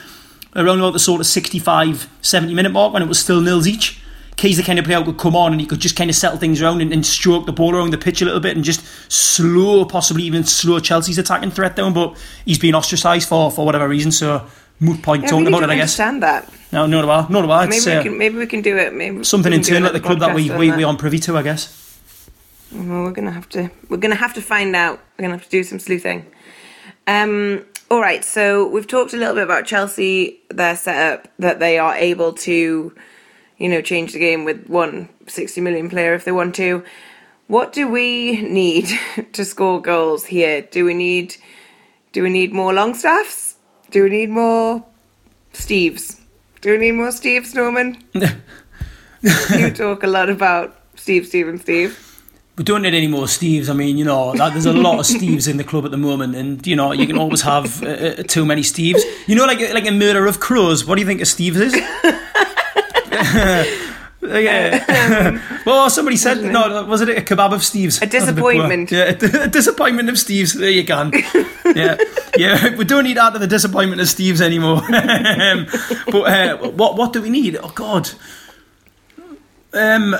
[0.56, 4.00] around about the sort of 65, 70 minute mark when it was still nils each.
[4.36, 6.16] Ki's the kind of player who could come on and he could just kind of
[6.16, 8.66] settle things around and, and stroke the ball around the pitch a little bit and
[8.66, 11.94] just slow, possibly even slow Chelsea's attacking threat down.
[11.94, 14.12] But he's been ostracised for for whatever reason.
[14.12, 14.48] So
[14.80, 15.74] moot point Yeah, talking really about it.
[15.74, 16.00] I guess.
[16.00, 16.52] understand that.
[16.72, 17.48] No, no, no, no, no.
[17.48, 18.94] Maybe It's we uh, can maybe we can do it.
[18.94, 21.38] Maybe something internal at the club that we we we aren't privy to.
[21.38, 21.80] I guess.
[22.72, 25.00] Well, we're gonna have to we're gonna have to find out.
[25.18, 26.26] We're gonna have to do some sleuthing.
[27.06, 31.78] Um, all right, so we've talked a little bit about Chelsea, their setup, that they
[31.78, 32.92] are able to,
[33.60, 36.84] you know, change the game with one 60 million player if they want to.
[37.46, 38.90] What do we need
[39.34, 40.64] to score goals here?
[40.64, 41.38] Do we need
[42.14, 43.58] do we need more Longstaffs?
[43.92, 44.84] Do we need more
[45.54, 46.20] Steves?
[46.62, 48.04] Do we need more Steves, Norman?
[49.22, 52.13] you talk a lot about Steve, Steve, and Steve.
[52.56, 53.68] We don't need any more Steves.
[53.68, 55.98] I mean, you know, that, there's a lot of Steves in the club at the
[55.98, 59.02] moment, and you know, you can always have uh, uh, too many Steves.
[59.28, 60.86] You know, like like a murder of crows.
[60.86, 61.74] What do you think a Steves is?
[64.22, 65.42] yeah.
[65.66, 66.86] well, somebody said no.
[66.86, 68.02] Was it a kebab of Steves?
[68.02, 68.54] A That's bit poor.
[68.54, 68.92] disappointment.
[68.92, 69.04] yeah,
[69.44, 70.54] a disappointment of Steves.
[70.54, 71.12] There you can.
[71.76, 71.98] Yeah,
[72.38, 72.76] yeah.
[72.76, 74.78] We don't need out of the disappointment of Steves anymore.
[74.94, 75.66] Um,
[76.06, 77.58] but uh, what what do we need?
[77.58, 78.12] Oh God.
[79.74, 80.16] Um,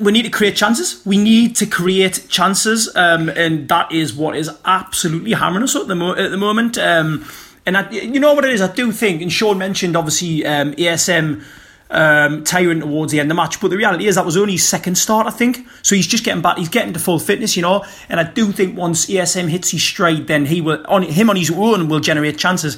[0.00, 1.04] we need to create chances.
[1.06, 5.86] We need to create chances, um, and that is what is absolutely hammering us at
[5.86, 6.78] the mo- at the moment.
[6.78, 7.24] Um,
[7.64, 8.60] and I, you know what it is?
[8.60, 11.44] I do think, and Sean mentioned obviously um, ASM
[11.90, 14.52] um, tiring towards the end of the match, but the reality is that was only
[14.52, 15.66] his second start, I think.
[15.82, 16.58] So he's just getting back.
[16.58, 17.84] He's getting to full fitness, you know.
[18.08, 21.36] And I do think once ASM hits his stride, then he will on him on
[21.36, 22.76] his own will generate chances.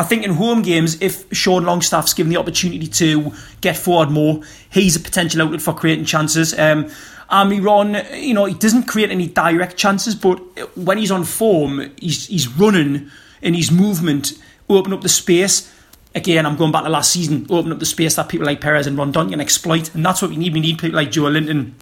[0.00, 4.40] I think in home games, if Sean Longstaff's given the opportunity to get forward more,
[4.70, 6.58] he's a potential outlet for creating chances.
[6.58, 6.86] Um,
[7.30, 10.38] Almiron, you know, he doesn't create any direct chances, but
[10.74, 13.10] when he's on form, he's, he's running
[13.42, 14.32] and his movement
[14.70, 15.70] open up the space.
[16.14, 18.86] Again, I'm going back to last season, open up the space that people like Perez
[18.86, 20.54] and Rondon can exploit, and that's what we need.
[20.54, 21.72] We need people like Joelinton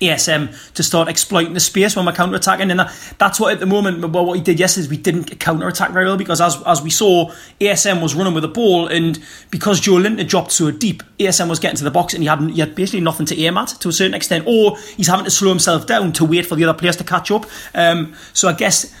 [0.00, 3.60] ASM to start exploiting the space when we're counter attacking, and that, that's what at
[3.60, 4.00] the moment.
[4.08, 6.82] Well, what he did yesterday is we didn't counter attack very well because as as
[6.82, 9.18] we saw, ASM was running with the ball, and
[9.50, 12.60] because Joelinton dropped so deep, ASM was getting to the box and he had he
[12.60, 15.50] had basically nothing to aim at to a certain extent, or he's having to slow
[15.50, 17.46] himself down to wait for the other players to catch up.
[17.74, 18.94] Um, so I guess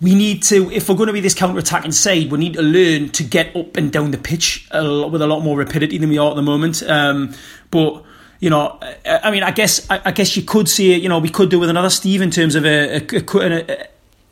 [0.00, 3.08] we need to, if we're going to be this counter-attacking side, we need to learn
[3.10, 6.10] to get up and down the pitch a lot, with a lot more rapidity than
[6.10, 6.82] we are at the moment.
[6.82, 7.32] Um,
[7.70, 8.04] but
[8.40, 11.48] you know, I, mean, I guess I, guess you could say, you know, we could
[11.48, 13.86] do with another Steve in terms of a, a, a,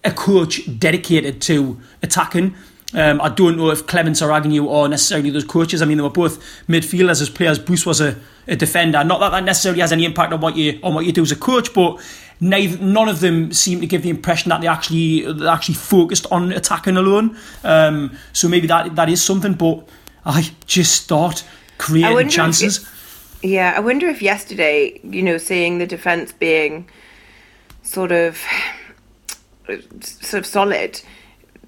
[0.05, 2.55] a coach dedicated to attacking.
[2.93, 5.83] Um, I don't know if Clemence or Agnew are necessarily those coaches.
[5.83, 6.39] I mean, they were both
[6.69, 7.59] midfielders as players.
[7.59, 9.03] Bruce was a, a defender.
[9.03, 11.33] Not that that necessarily has any impact on what you on what you do as
[11.33, 12.01] a coach, but
[12.41, 16.27] neither none of them seem to give the impression that they actually they actually focused
[16.31, 17.37] on attacking alone.
[17.65, 19.55] Um, so maybe that that is something.
[19.55, 19.89] But
[20.25, 21.43] I just start
[21.79, 22.89] creating chances.
[23.45, 26.89] It- Yeah, I wonder if yesterday, you know, seeing the defence being
[27.83, 28.39] sort of
[30.01, 31.01] sort of solid,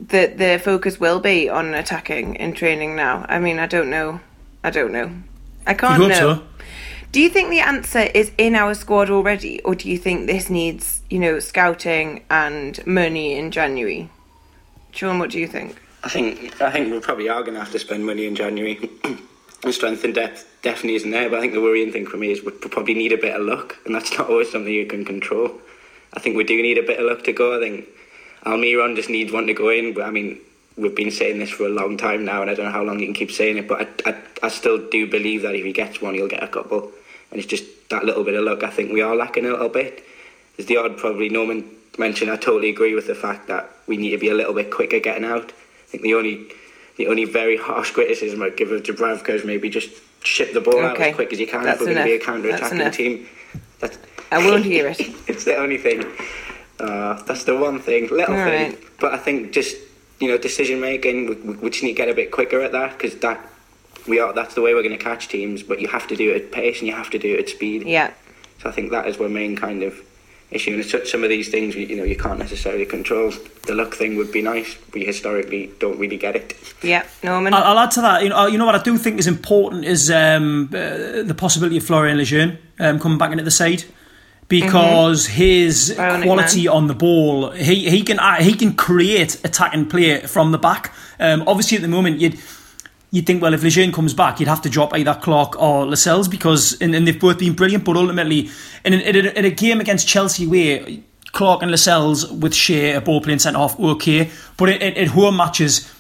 [0.08, 3.24] that the focus will be on attacking in training now.
[3.28, 4.20] I mean, I don't know.
[4.62, 5.10] I don't know.
[5.66, 6.34] I can't hope know.
[6.34, 6.42] so.
[7.12, 10.50] Do you think the answer is in our squad already, or do you think this
[10.50, 14.10] needs, you know, scouting and money in January?
[14.90, 15.80] Sean, what do you think?
[16.04, 18.90] I think I think we probably are going to have to spend money in January.
[19.62, 22.30] the strength and depth definitely isn't there, but I think the worrying thing for me
[22.30, 25.04] is we probably need a bit of luck, and that's not always something you can
[25.04, 25.52] control.
[26.12, 27.56] I think we do need a bit of luck to go.
[27.56, 27.86] I think
[28.44, 30.40] Almiron just needs one to go in, but I mean,
[30.76, 33.00] we've been saying this for a long time now, and I don't know how long
[33.00, 35.72] you can keep saying it, but I, I, I still do believe that if he
[35.72, 36.90] gets one, he'll get a couple,
[37.30, 38.62] and it's just that little bit of luck.
[38.62, 40.04] I think we are lacking a little bit.
[40.56, 42.30] There's the odd, probably Norman mentioned.
[42.30, 45.00] I totally agree with the fact that we need to be a little bit quicker
[45.00, 45.52] getting out.
[45.52, 46.48] I think the only
[46.96, 49.90] the only very harsh criticism I'd give of Dubravka is maybe just
[50.24, 52.16] ship the ball out as quick as you can That's if we're going to be
[52.16, 53.28] a counter attacking team.
[53.78, 53.98] That's,
[54.32, 55.00] I won't hear it.
[55.28, 56.04] it's the only thing.
[56.80, 58.72] Uh, that's the one thing, little All thing.
[58.72, 58.78] right.
[59.00, 59.76] But I think just
[60.20, 62.92] you know decision making, we, we just need to get a bit quicker at that
[62.92, 63.40] because that
[64.08, 65.62] we are that's the way we're going to catch teams.
[65.62, 67.48] But you have to do it at pace and you have to do it at
[67.48, 67.86] speed.
[67.86, 68.12] Yeah.
[68.62, 70.00] So I think that is our main kind of
[70.50, 70.72] issue.
[70.72, 73.32] And it's such- some of these things you you know you can't necessarily control.
[73.66, 74.76] The luck thing would be nice.
[74.94, 76.54] We historically don't really get it.
[76.82, 77.04] Yeah.
[77.22, 77.52] Norman?
[77.54, 78.22] I'll, I'll add to that.
[78.22, 81.78] You know, you know what I do think is important is um, uh, the possibility
[81.78, 83.84] of Florian Lejeune um, coming back into the side
[84.48, 89.86] because his Bionic quality on the ball, he he can uh, he can create attacking
[89.88, 90.92] play from the back.
[91.18, 92.38] Um, obviously, at the moment, you'd.
[93.10, 96.28] You'd think, well, if Lejeune comes back, you'd have to drop either Clark or Lascelles
[96.28, 98.50] because, and, and they've both been brilliant, but ultimately,
[98.84, 100.84] in, in, a, in a game against Chelsea where
[101.32, 105.92] Clark and Lascelles with Schär, a ball playing centre half, okay, but in, home matches,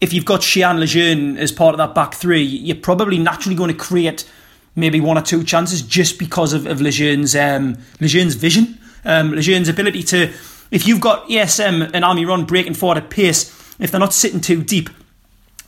[0.00, 3.56] if you've got Schär and Lejeune as part of that back three, you're probably naturally
[3.56, 4.30] going to create
[4.76, 9.68] maybe one or two chances just because of, of Lejeune's, um, Lejeune's vision, um, Lejeune's
[9.68, 10.32] ability to,
[10.70, 14.62] if you've got ESM and Almiron breaking forward at pace, if they're not sitting too
[14.62, 14.88] deep,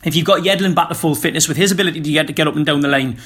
[0.04, 2.46] if you've got Yedlin back to full fitness with his ability to get to get
[2.46, 3.18] up and down the line,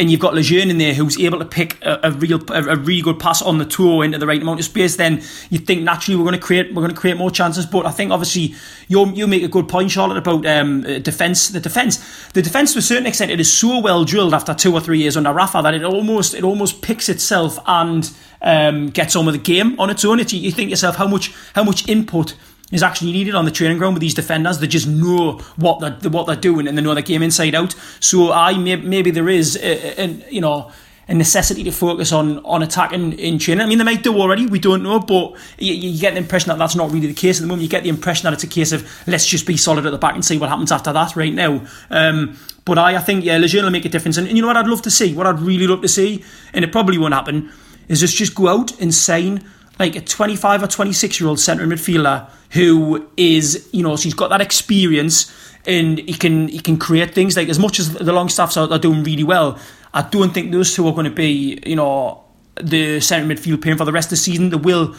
[0.00, 2.76] and you've got Lejeune in there who's able to pick a, a real a, a,
[2.76, 5.82] really good pass on the tour into the right amount of space, then you think
[5.82, 7.66] naturally we're going to create we're going to create more chances.
[7.66, 8.54] But I think obviously
[8.88, 11.48] you you make a good point, Charlotte, about um, defense.
[11.48, 14.72] The defense, the defense to a certain extent, it is so well drilled after two
[14.72, 18.10] or three years under Rafa that it almost it almost picks itself and
[18.40, 20.18] um, gets on with the game on its own.
[20.18, 22.34] It's, you think yourself how much how much input
[22.70, 24.58] is actually needed on the training ground with these defenders.
[24.58, 27.74] They just know what they're what they're doing and they know the game inside out.
[28.00, 30.70] So I maybe there is a, a, you know
[31.10, 33.62] a necessity to focus on on attacking in training.
[33.62, 34.46] I mean, they might do already.
[34.46, 37.38] We don't know, but you, you, get the impression that that's not really the case
[37.38, 37.62] at the moment.
[37.62, 39.98] You get the impression that it's a case of let's just be solid at the
[39.98, 41.16] back and see what happens after that.
[41.16, 41.66] Right now.
[41.90, 44.16] Um, but I, I think yeah, Lejeune will make a difference.
[44.18, 46.24] And, and you know what I'd love to see, what I'd really love to see,
[46.54, 47.50] and it probably won't happen,
[47.88, 49.44] is just just go out and sign
[49.80, 54.28] like a 25 or 26 year old centre midfielder who is, you know, she's got
[54.28, 55.32] that experience
[55.66, 57.36] and he can he can create things.
[57.36, 59.58] Like as much as the Longstaffs are, are doing really well,
[59.94, 62.22] I don't think those two are going to be, you know,
[62.56, 64.50] the centre midfield playing for the rest of the season.
[64.50, 64.94] They will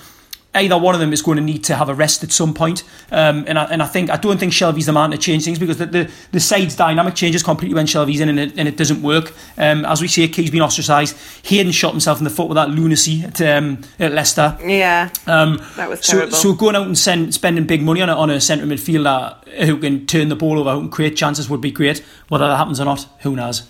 [0.53, 2.83] either one of them is going to need to have a rest at some point.
[3.11, 5.57] Um, and, I, and I think I don't think Shelvey's the man to change things
[5.57, 8.77] because the, the, the side's dynamic changes completely when Shelvey's in and it, and it
[8.77, 9.33] doesn't work.
[9.57, 11.17] Um, as we see, Ki's been ostracised.
[11.45, 14.57] Hayden shot himself in the foot with that lunacy at, um, at Leicester.
[14.61, 16.31] Yeah, um, that was terrible.
[16.31, 19.47] So, so going out and send, spending big money on a, on a centre midfielder
[19.65, 21.99] who can turn the ball over, who can create chances would be great.
[22.27, 23.63] Whether that happens or not, who knows?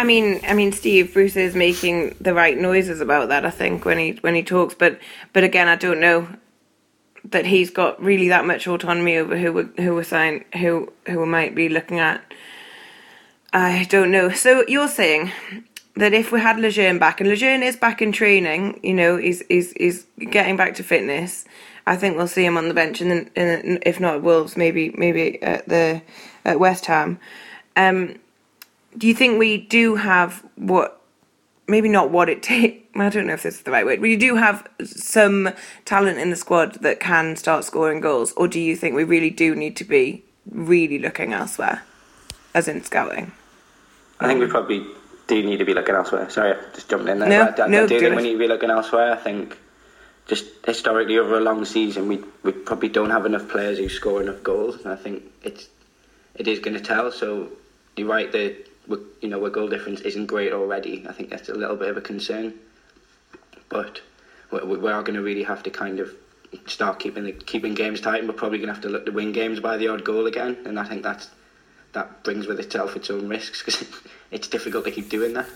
[0.00, 3.44] I mean, I mean, Steve Bruce is making the right noises about that.
[3.44, 4.98] I think when he when he talks, but
[5.34, 6.26] but again, I don't know
[7.26, 11.26] that he's got really that much autonomy over who we, who we're who who we
[11.26, 12.22] might be looking at.
[13.52, 14.30] I don't know.
[14.30, 15.32] So you're saying
[15.96, 19.42] that if we had Lejeune back, and Lejeune is back in training, you know, he's
[19.48, 21.44] he's he's getting back to fitness.
[21.86, 25.42] I think we'll see him on the bench, and then if not Wolves, maybe maybe
[25.42, 26.00] at the
[26.46, 27.18] at West Ham.
[27.76, 28.14] Um,
[28.96, 31.02] do you think we do have what
[31.68, 34.08] maybe not what it takes I don't know if this is the right word, but
[34.08, 35.50] you do have some
[35.84, 39.30] talent in the squad that can start scoring goals, or do you think we really
[39.30, 41.82] do need to be really looking elsewhere,
[42.52, 43.32] as in scouting?
[44.18, 44.84] I think we probably
[45.28, 46.28] do need to be looking elsewhere.
[46.30, 47.28] Sorry, I just jumping in there.
[47.28, 49.12] No, I, I, no, I do, think we need to be looking elsewhere.
[49.12, 49.56] I think
[50.26, 54.20] just historically over a long season, we we probably don't have enough players who score
[54.20, 55.68] enough goals, and I think it's
[56.34, 57.12] it is going to tell.
[57.12, 57.48] So
[57.96, 58.56] you're right, the
[59.20, 61.04] you know, our goal difference isn't great already.
[61.08, 62.54] I think that's a little bit of a concern.
[63.68, 64.00] But
[64.50, 66.12] we, are going to really have to kind of
[66.66, 69.12] start keeping the, keeping games tight, and we're probably going to have to look to
[69.12, 70.56] win games by the odd goal again.
[70.64, 71.30] And I think that's
[71.92, 73.84] that brings with itself its own risks because
[74.30, 75.48] it's difficult to keep doing that.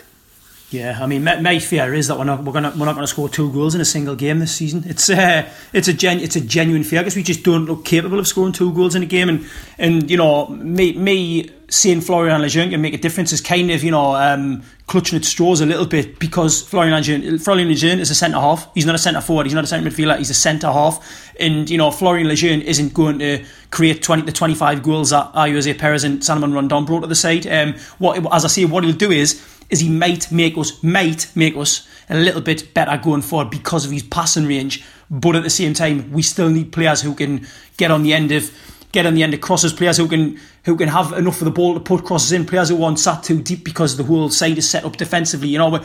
[0.70, 3.11] Yeah, I mean, my, fear is that we're not we're gonna we're not going to
[3.11, 4.82] score two goals in a single game this season.
[4.87, 8.18] It's uh, it's a gen, it's a genuine fear because we just don't look capable
[8.18, 9.28] of scoring two goals in a game.
[9.28, 9.47] And
[9.78, 13.83] and you know, me me seeing Florian Lejeune can make a difference is kind of
[13.83, 18.11] you know um, clutching at straws a little bit because Florian Lejeune, Florian Lejeune is
[18.11, 18.72] a centre half.
[18.75, 19.47] He's not a centre forward.
[19.47, 20.18] He's not a centre midfielder.
[20.18, 21.33] He's a centre half.
[21.41, 25.33] And you know, Florian Lejeune isn't going to create twenty to twenty five goals that
[25.33, 27.47] Ayoze Perez and Salomon Rondon brought to the side.
[27.47, 31.29] Um, what as I say, what he'll do is is he might make us might
[31.35, 34.85] make us a little bit better going forward because of his passing range.
[35.11, 37.47] But at the same time, we still need players who can
[37.77, 38.51] get on the end of
[38.93, 41.51] get on the end of crosses, players who can who can have enough of the
[41.51, 44.59] ball to put crosses in, players who aren't sat too deep because the whole side
[44.59, 45.49] is set up defensively.
[45.49, 45.79] You know, we,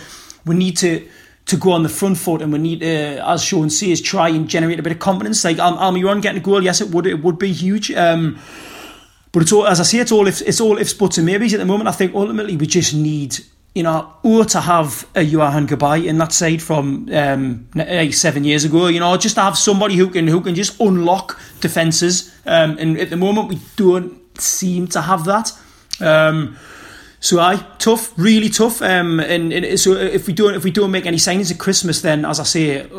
[0.46, 1.08] we need to
[1.46, 4.48] to go on the front foot and we need to, as Sean says, try and
[4.48, 5.44] generate a bit of confidence.
[5.44, 7.92] Like Al- Almiron getting a goal, yes, it would it would be huge.
[7.92, 8.40] Um,
[9.32, 11.54] but it's all, as I say, it's all if it's all ifs, buts, and maybes
[11.54, 11.88] at the moment.
[11.88, 13.38] I think ultimately we just need
[13.76, 17.68] you know, or to have a Yohan Cabaye in that side from um,
[18.12, 21.40] seven years ago, you know, just to have somebody who can who can just unlock
[21.62, 22.36] defences.
[22.46, 25.52] Um, and at the moment, we don't seem to have that.
[26.00, 26.58] Um,
[27.22, 28.82] so I tough, really tough.
[28.82, 32.02] Um, and, and, so if we don't if we don't make any signings at Christmas,
[32.02, 32.90] then as I say,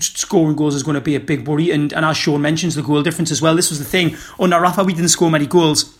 [0.00, 1.70] scoring goals is going to be a big worry.
[1.70, 3.56] And and as Sean mentions, the goal difference as well.
[3.56, 5.96] This was the thing under Rafa, we didn't score many goals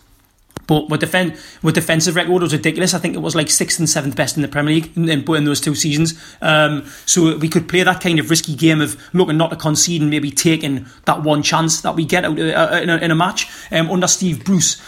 [0.71, 2.95] but with, defen- with defensive record was ridiculous.
[2.95, 5.35] I think it was like sixth and seventh best in the Premier League in, in,
[5.35, 6.14] in those two seasons.
[6.41, 10.01] Um, so we could play that kind of risky game of looking not to concede
[10.01, 13.16] and maybe taking that one chance that we get out uh, in, a, in a
[13.16, 13.51] match.
[13.73, 14.81] Um, under Steve Bruce,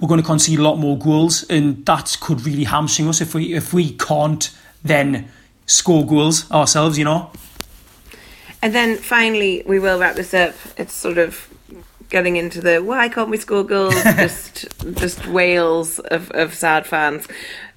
[0.00, 3.32] we're going to concede a lot more goals, and that could really hamstring us if
[3.32, 4.50] we if we can't
[4.82, 5.30] then
[5.66, 6.98] score goals ourselves.
[6.98, 7.30] You know.
[8.60, 10.56] And then finally, we will wrap this up.
[10.76, 11.48] It's sort of
[12.08, 13.94] getting into the why can't we score goals?
[14.02, 17.26] just just wails of, of sad fans.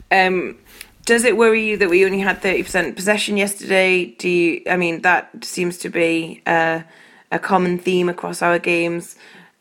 [0.09, 0.57] Um,
[1.05, 4.05] does it worry you that we only had 30% possession yesterday?
[4.05, 6.84] Do you, I mean, that seems to be a,
[7.32, 9.15] a common theme across our games.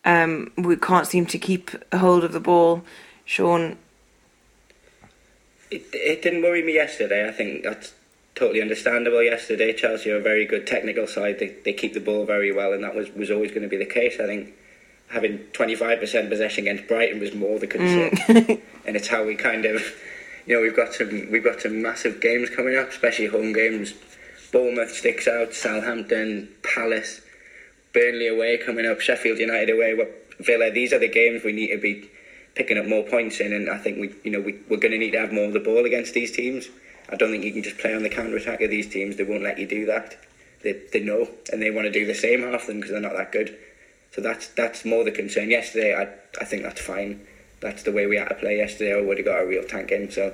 [0.05, 2.83] Um, we can't seem to keep a hold of the ball.
[3.25, 3.79] Sean?
[5.71, 7.27] It, it didn't worry me yesterday.
[7.29, 7.95] I think that's
[8.35, 9.73] totally understandable yesterday.
[9.73, 11.39] Chelsea are a very good technical side.
[11.39, 13.77] They, they keep the ball very well, and that was, was always going to be
[13.77, 14.21] the case.
[14.21, 14.55] I think
[15.11, 18.11] having 25% possession against Brighton was more the concern.
[18.11, 18.61] Mm.
[18.87, 19.83] and it's how we kind of,
[20.47, 23.95] you know, we've got some we've got some massive games coming up, especially home games.
[24.53, 27.21] Bournemouth sticks out, Southampton, Palace,
[27.93, 29.97] Burnley away coming up, Sheffield United away,
[30.41, 30.71] Villa.
[30.71, 32.11] These are the games we need to be
[32.55, 34.99] picking up more points in, and I think we, you know, we, we're going to
[34.99, 36.69] need to have more of the ball against these teams.
[37.09, 39.17] I don't think you can just play on the counter attack of these teams.
[39.17, 40.17] They won't let you do that.
[40.63, 43.01] They, they know, and they want to do the same half of them because they're
[43.01, 43.57] not that good.
[44.13, 45.51] So that's that's more the concern.
[45.51, 46.09] Yesterday, I
[46.41, 47.27] I think that's fine.
[47.61, 48.99] That's the way we had to play yesterday.
[48.99, 50.11] I would have got a real tank in.
[50.11, 50.33] So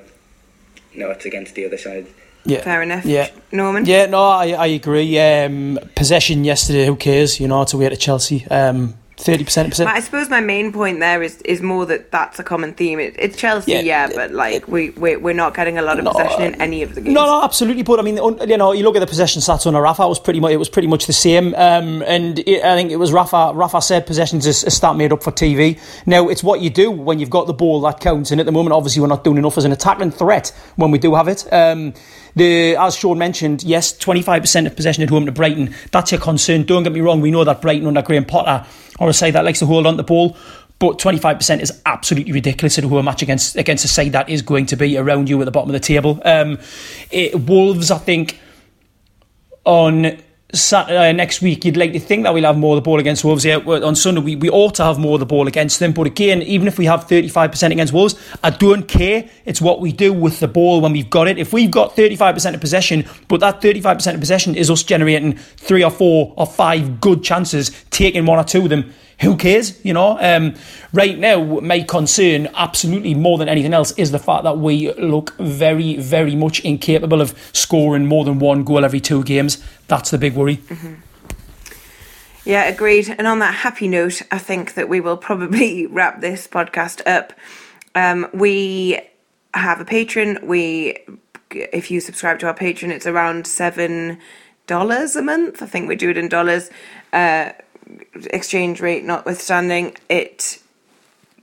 [0.95, 2.07] no, it's against the other side.
[2.45, 2.61] Yeah.
[2.61, 3.05] Fair enough.
[3.05, 3.29] Yeah.
[3.51, 3.85] Norman?
[3.85, 5.19] Yeah, no, I, I agree.
[5.19, 7.41] Um, possession yesterday, who cares?
[7.41, 8.47] You know, it's away to Chelsea.
[8.47, 9.79] Um, thirty percent.
[9.79, 12.99] I suppose my main point there is is more that that's a common theme.
[12.99, 15.97] It, it's Chelsea, yeah, yeah but like it, we we we're not getting a lot
[15.97, 17.13] of no, possession in any of the games.
[17.13, 17.83] No, no, absolutely.
[17.83, 20.03] But I mean, you know, you look at the possession stats on Rafa.
[20.03, 21.55] It was pretty much it was pretty much the same.
[21.55, 23.51] Um, and it, I think it was Rafa.
[23.55, 25.79] Rafa said possessions is a stat made up for TV.
[26.05, 28.31] Now it's what you do when you've got the ball that counts.
[28.31, 30.99] And at the moment, obviously, we're not doing enough as an attacking threat when we
[30.99, 31.51] do have it.
[31.51, 31.93] Um,
[32.37, 35.73] the as Sean mentioned, yes, twenty five percent of possession at home to Brighton.
[35.91, 36.63] That's your concern.
[36.63, 37.21] Don't get me wrong.
[37.21, 38.65] We know that Brighton under Graham Potter
[38.99, 40.37] or a side that likes to hold on the ball.
[40.79, 44.43] But 25% is absolutely ridiculous at a home match against against a side that is
[44.43, 46.21] going to be around you at the bottom of the table.
[46.23, 46.59] Um,
[47.09, 48.39] it, Wolves, I think,
[49.65, 50.19] on
[50.53, 52.99] Saturday, uh, next week, you'd like to think that we'll have more of the ball
[52.99, 53.43] against Wolves.
[53.43, 55.91] Yeah, on Sunday, we, we ought to have more of the ball against them.
[55.91, 59.29] But again, even if we have 35% against Wolves, I don't care.
[59.43, 61.37] It's what we do with the ball when we've got it.
[61.37, 65.83] If we've got 35% of possession, but that 35% of possession is us generating three
[65.83, 69.83] or four or five good chances, taking one or two of them, who cares?
[69.83, 70.55] You know, um,
[70.93, 75.35] right now, my concern, absolutely more than anything else, is the fact that we look
[75.37, 79.63] very, very much incapable of scoring more than one goal every two games.
[79.87, 80.57] That's the big worry.
[80.57, 80.93] Mm-hmm.
[82.45, 83.13] Yeah, agreed.
[83.17, 87.33] And on that happy note, I think that we will probably wrap this podcast up.
[87.95, 88.99] Um, we
[89.53, 90.43] have a Patreon.
[90.43, 90.99] We,
[91.49, 94.19] if you subscribe to our Patreon, it's around seven
[94.67, 95.61] dollars a month.
[95.61, 96.69] I think we do it in dollars.
[97.11, 97.51] Uh,
[98.31, 100.59] exchange rate notwithstanding, it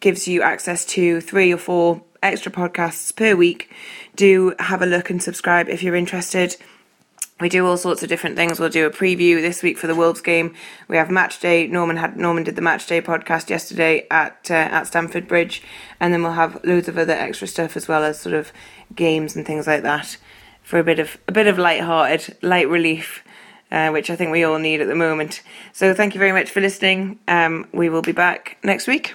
[0.00, 3.70] gives you access to three or four extra podcasts per week.
[4.16, 6.56] Do have a look and subscribe if you're interested.
[7.40, 8.60] We do all sorts of different things.
[8.60, 10.54] We'll do a preview this week for the Wolves game.
[10.86, 11.66] We have match day.
[11.66, 15.60] Norman had Norman did the match day podcast yesterday at uh, at Stamford Bridge,
[15.98, 18.52] and then we'll have loads of other extra stuff as well as sort of
[18.94, 20.16] games and things like that
[20.62, 23.23] for a bit of a bit of light-hearted, light relief
[23.74, 25.42] uh, which I think we all need at the moment.
[25.72, 27.18] So thank you very much for listening.
[27.26, 29.14] Um, we will be back next week.